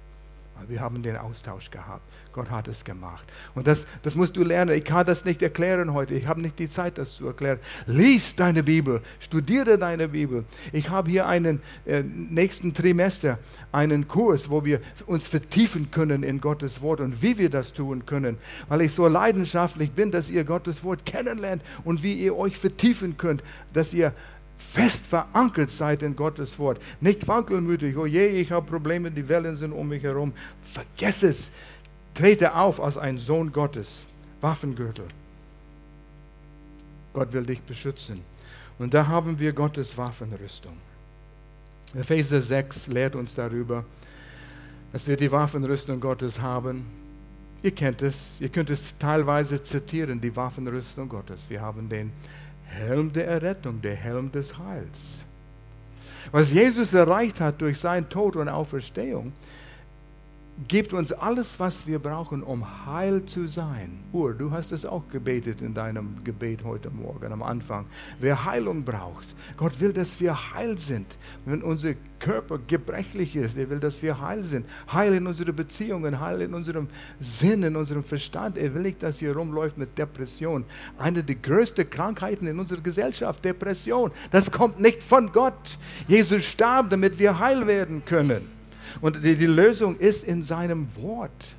[0.69, 2.03] Wir haben den Austausch gehabt.
[2.33, 3.25] Gott hat es gemacht.
[3.55, 4.77] Und das, das musst du lernen.
[4.77, 6.15] Ich kann das nicht erklären heute.
[6.15, 7.59] Ich habe nicht die Zeit, das zu erklären.
[7.87, 9.03] Lies deine Bibel.
[9.21, 10.45] Studiere deine Bibel.
[10.73, 13.39] Ich habe hier einen äh, nächsten Trimester
[13.71, 18.07] einen Kurs, wo wir uns vertiefen können in Gottes Wort und wie wir das tun
[18.07, 18.39] können.
[18.69, 23.17] Weil ich so leidenschaftlich bin, dass ihr Gottes Wort kennenlernt und wie ihr euch vertiefen
[23.17, 23.43] könnt,
[23.73, 24.13] dass ihr
[24.73, 26.81] fest verankert seid in Gottes Wort.
[27.01, 30.33] Nicht wankelmütig, oh je, ich habe Probleme, die Wellen sind um mich herum.
[30.73, 31.51] Vergess es.
[32.15, 34.05] Trete auf als ein Sohn Gottes.
[34.41, 35.07] Waffengürtel.
[37.13, 38.21] Gott will dich beschützen.
[38.79, 40.73] Und da haben wir Gottes Waffenrüstung.
[41.95, 43.85] Epheser 6 lehrt uns darüber,
[44.93, 46.87] dass wir die Waffenrüstung Gottes haben.
[47.63, 51.39] Ihr kennt es, ihr könnt es teilweise zitieren, die Waffenrüstung Gottes.
[51.49, 52.11] Wir haben den
[52.73, 55.25] Helm der Errettung, der Helm des Heils.
[56.31, 59.33] Was Jesus erreicht hat durch seinen Tod und Auferstehung,
[60.69, 63.99] gibt uns alles, was wir brauchen, um heil zu sein.
[64.13, 67.87] Ur, du hast es auch gebetet in deinem Gebet heute Morgen am Anfang.
[68.21, 69.27] Wer Heilung braucht,
[69.57, 71.17] Gott will, dass wir heil sind.
[71.47, 74.67] Wenn unser Körper gebrechlich ist, er will, dass wir heil sind.
[74.93, 76.89] Heil in unseren Beziehungen, heil in unserem
[77.19, 78.59] Sinn, in unserem Verstand.
[78.59, 80.65] Er will nicht, dass ihr rumläuft mit Depression.
[80.99, 84.13] Eine der größten Krankheiten in unserer Gesellschaft, Depression.
[84.31, 85.79] Das kommt nicht von Gott.
[86.07, 88.62] Jesus starb, damit wir heil werden können.
[89.01, 91.55] Und die, die Lösung ist in seinem Wort.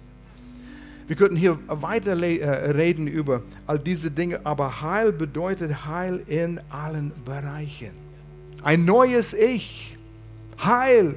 [1.07, 6.59] Wir könnten hier weiter äh, reden über all diese Dinge, aber Heil bedeutet Heil in
[6.69, 7.91] allen Bereichen.
[8.63, 9.97] Ein neues Ich.
[10.63, 11.15] Heil.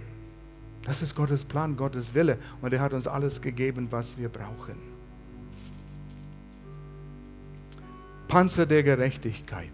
[0.85, 2.39] Das ist Gottes Plan, Gottes Wille.
[2.62, 4.77] Und er hat uns alles gegeben, was wir brauchen.
[8.29, 9.71] Panzer der Gerechtigkeit.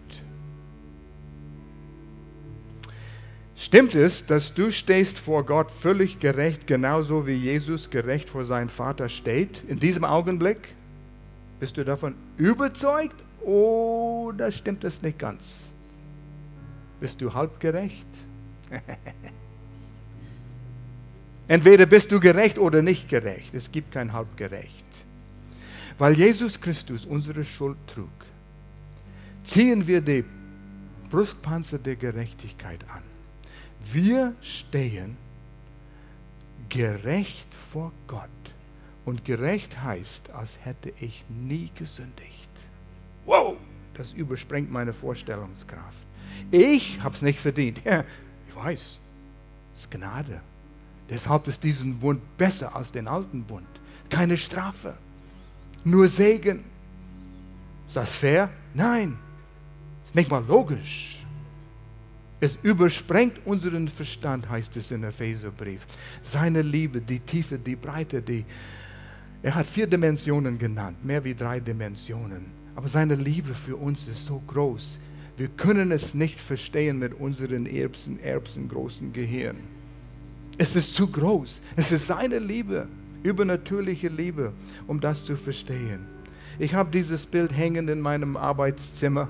[3.55, 8.69] Stimmt es, dass du stehst vor Gott völlig gerecht, genauso wie Jesus gerecht vor seinem
[8.69, 9.63] Vater steht?
[9.67, 10.73] In diesem Augenblick
[11.59, 15.69] bist du davon überzeugt oder stimmt es nicht ganz?
[16.99, 18.07] Bist du halb gerecht?
[21.47, 23.53] Entweder bist du gerecht oder nicht gerecht.
[23.53, 24.85] Es gibt kein halb gerecht.
[25.97, 28.09] Weil Jesus Christus unsere Schuld trug,
[29.43, 30.23] ziehen wir die
[31.11, 33.12] Brustpanzer der Gerechtigkeit an.
[33.91, 35.17] Wir stehen
[36.69, 38.29] gerecht vor Gott.
[39.05, 42.49] Und gerecht heißt, als hätte ich nie gesündigt.
[43.25, 43.57] Wow,
[43.95, 45.97] das übersprengt meine Vorstellungskraft.
[46.51, 47.81] Ich habe es nicht verdient.
[47.83, 48.05] Ja,
[48.47, 48.99] ich weiß,
[49.75, 50.41] es ist Gnade.
[51.09, 53.67] Deshalb ist diesen Bund besser als den alten Bund.
[54.09, 54.97] Keine Strafe,
[55.83, 56.63] nur Segen.
[57.87, 58.49] Ist das fair?
[58.73, 59.17] Nein,
[60.05, 61.22] ist nicht mal logisch.
[62.43, 65.79] Es übersprengt unseren Verstand, heißt es in Epheserbrief.
[66.23, 68.43] Seine Liebe, die Tiefe, die Breite, die.
[69.41, 72.47] Er hat vier Dimensionen genannt, mehr wie drei Dimensionen.
[72.75, 74.99] Aber seine Liebe für uns ist so groß.
[75.37, 79.55] Wir können es nicht verstehen mit unseren Erbsen, Erbsen großen Gehirn.
[80.57, 81.61] Es ist zu groß.
[81.77, 82.89] Es ist seine Liebe,
[83.23, 84.51] übernatürliche Liebe,
[84.85, 86.01] um das zu verstehen.
[86.59, 89.29] Ich habe dieses Bild hängen in meinem Arbeitszimmer.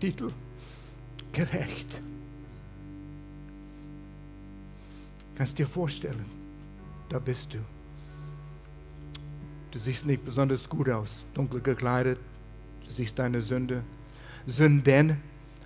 [0.00, 0.32] Titel
[1.32, 2.00] gerecht.
[5.36, 6.24] Kannst dir vorstellen,
[7.08, 7.58] da bist du.
[9.70, 12.18] Du siehst nicht besonders gut aus, dunkel gekleidet.
[12.84, 13.82] Du siehst deine Sünde.
[14.46, 15.18] Sünden,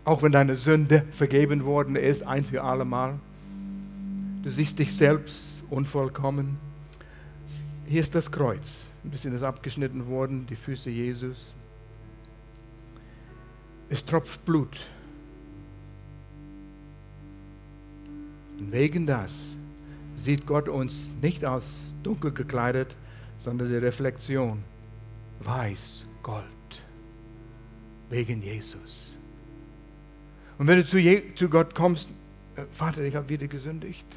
[0.04, 3.18] auch wenn deine Sünde vergeben worden ist, ein für alle Mal.
[4.42, 6.58] Du siehst dich selbst unvollkommen.
[7.86, 8.88] hier ist das Kreuz.
[9.04, 11.54] Ein bisschen ist abgeschnitten worden, die Füße Jesus.
[13.94, 14.88] Es tropft Blut.
[18.58, 19.54] Und wegen das
[20.16, 21.62] sieht Gott uns nicht als
[22.02, 22.96] dunkel gekleidet,
[23.38, 24.64] sondern die Reflexion
[25.44, 26.44] weiß Gold.
[28.10, 29.14] Wegen Jesus.
[30.58, 32.08] Und wenn du zu, Je zu Gott kommst,
[32.56, 34.08] äh, Vater, ich habe wieder gesündigt.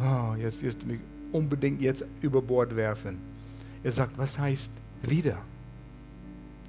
[0.00, 0.98] Oh, jetzt wirst du mich
[1.30, 3.18] unbedingt jetzt über Bord werfen.
[3.84, 4.72] Er sagt, was heißt
[5.02, 5.38] wieder?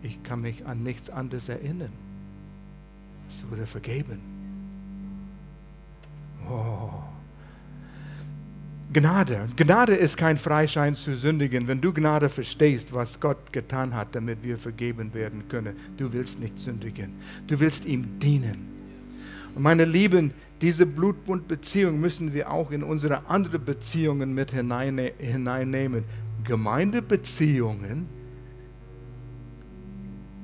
[0.03, 2.10] Ich kann mich an nichts anderes erinnern.
[3.31, 4.19] Es wurde vergeben.
[6.49, 6.89] Oh.
[8.91, 9.47] Gnade.
[9.55, 11.65] Gnade ist kein Freischein zu sündigen.
[11.65, 16.41] Wenn du Gnade verstehst, was Gott getan hat, damit wir vergeben werden können, du willst
[16.41, 17.13] nicht sündigen.
[17.47, 18.67] Du willst ihm dienen.
[19.55, 26.03] Und meine Lieben, diese Blutbundbeziehung müssen wir auch in unsere anderen Beziehungen mit hineinnehmen.
[26.43, 28.07] Gemeindebeziehungen,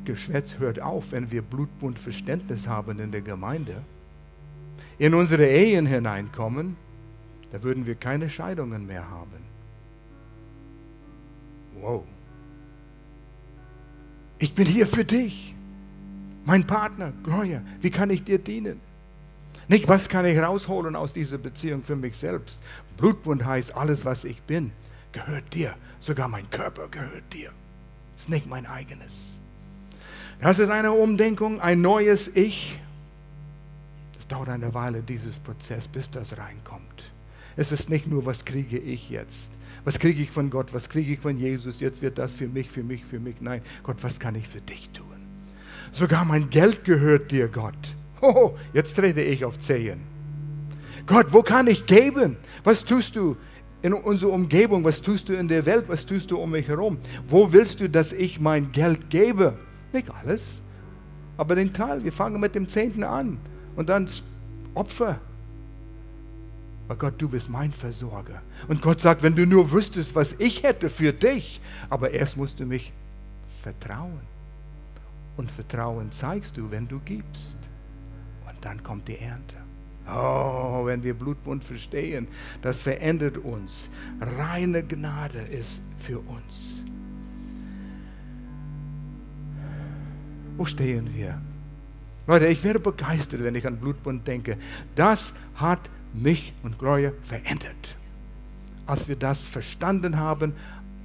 [0.07, 3.83] Geschwätz hört auf, wenn wir Blutbundverständnis haben in der Gemeinde.
[4.97, 6.77] In unsere Ehen hineinkommen,
[7.51, 9.45] da würden wir keine Scheidungen mehr haben.
[11.81, 12.03] Wow.
[14.39, 15.53] Ich bin hier für dich,
[16.45, 17.61] mein Partner, Gloria.
[17.81, 18.79] Wie kann ich dir dienen?
[19.67, 22.59] Nicht, was kann ich rausholen aus dieser Beziehung für mich selbst?
[22.95, 24.71] Blutbund heißt, alles, was ich bin,
[25.11, 25.75] gehört dir.
[25.99, 27.51] Sogar mein Körper gehört dir.
[28.15, 29.36] Ist nicht mein eigenes.
[30.39, 32.79] Das ist eine Umdenkung, ein neues Ich.
[34.19, 37.11] Es dauert eine Weile, dieses Prozess, bis das reinkommt.
[37.55, 39.49] Es ist nicht nur, was kriege ich jetzt?
[39.83, 40.73] Was kriege ich von Gott?
[40.73, 41.79] Was kriege ich von Jesus?
[41.79, 43.41] Jetzt wird das für mich, für mich, für mich.
[43.41, 45.05] Nein, Gott, was kann ich für dich tun?
[45.91, 47.95] Sogar mein Geld gehört dir, Gott.
[48.21, 50.01] Oh, jetzt trete ich auf Zehen.
[51.05, 52.37] Gott, wo kann ich geben?
[52.63, 53.37] Was tust du
[53.81, 54.83] in unserer Umgebung?
[54.83, 55.85] Was tust du in der Welt?
[55.87, 56.97] Was tust du um mich herum?
[57.27, 59.57] Wo willst du, dass ich mein Geld gebe?
[59.93, 60.61] Nicht alles,
[61.37, 62.03] aber den Teil.
[62.03, 63.37] Wir fangen mit dem Zehnten an
[63.75, 64.09] und dann
[64.73, 65.19] Opfer.
[66.87, 68.41] Aber Gott, du bist mein Versorger.
[68.67, 71.59] Und Gott sagt, wenn du nur wüsstest, was ich hätte für dich,
[71.89, 72.93] aber erst musst du mich
[73.61, 74.21] vertrauen.
[75.35, 77.57] Und Vertrauen zeigst du, wenn du gibst.
[78.47, 79.55] Und dann kommt die Ernte.
[80.09, 82.27] Oh, wenn wir Blutbund verstehen,
[82.61, 83.89] das verändert uns.
[84.21, 86.85] Reine Gnade ist für uns.
[90.57, 91.39] Wo stehen wir?
[92.25, 94.57] Leute, ich werde begeistert, wenn ich an Blutbund denke.
[94.95, 95.79] Das hat
[96.13, 97.95] mich und Gloria verändert.
[98.85, 100.53] Als wir das verstanden haben,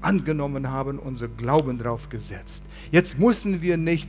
[0.00, 2.64] angenommen haben, unser Glauben drauf gesetzt.
[2.90, 4.08] Jetzt müssen wir nicht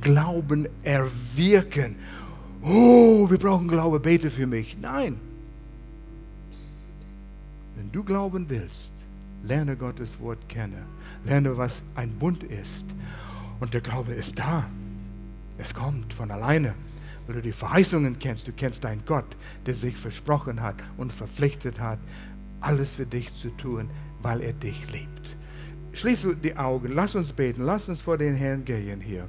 [0.00, 1.96] Glauben erwirken.
[2.62, 4.76] Oh, wir brauchen Glaube, bete für mich.
[4.80, 5.16] Nein.
[7.76, 8.92] Wenn du glauben willst,
[9.42, 10.84] lerne Gottes Wort kennen.
[11.24, 12.86] Lerne, was ein Bund ist.
[13.62, 14.68] Und der Glaube ist da.
[15.56, 16.74] Es kommt von alleine
[17.26, 18.48] weil du die Verheißungen kennst.
[18.48, 19.36] Du kennst deinen Gott,
[19.66, 21.98] der sich versprochen hat und verpflichtet hat,
[22.60, 23.88] alles für dich zu tun,
[24.22, 25.36] weil er dich liebt.
[25.92, 29.20] Schließ die Augen, lass uns beten, lass uns vor den Herrn gehen hier.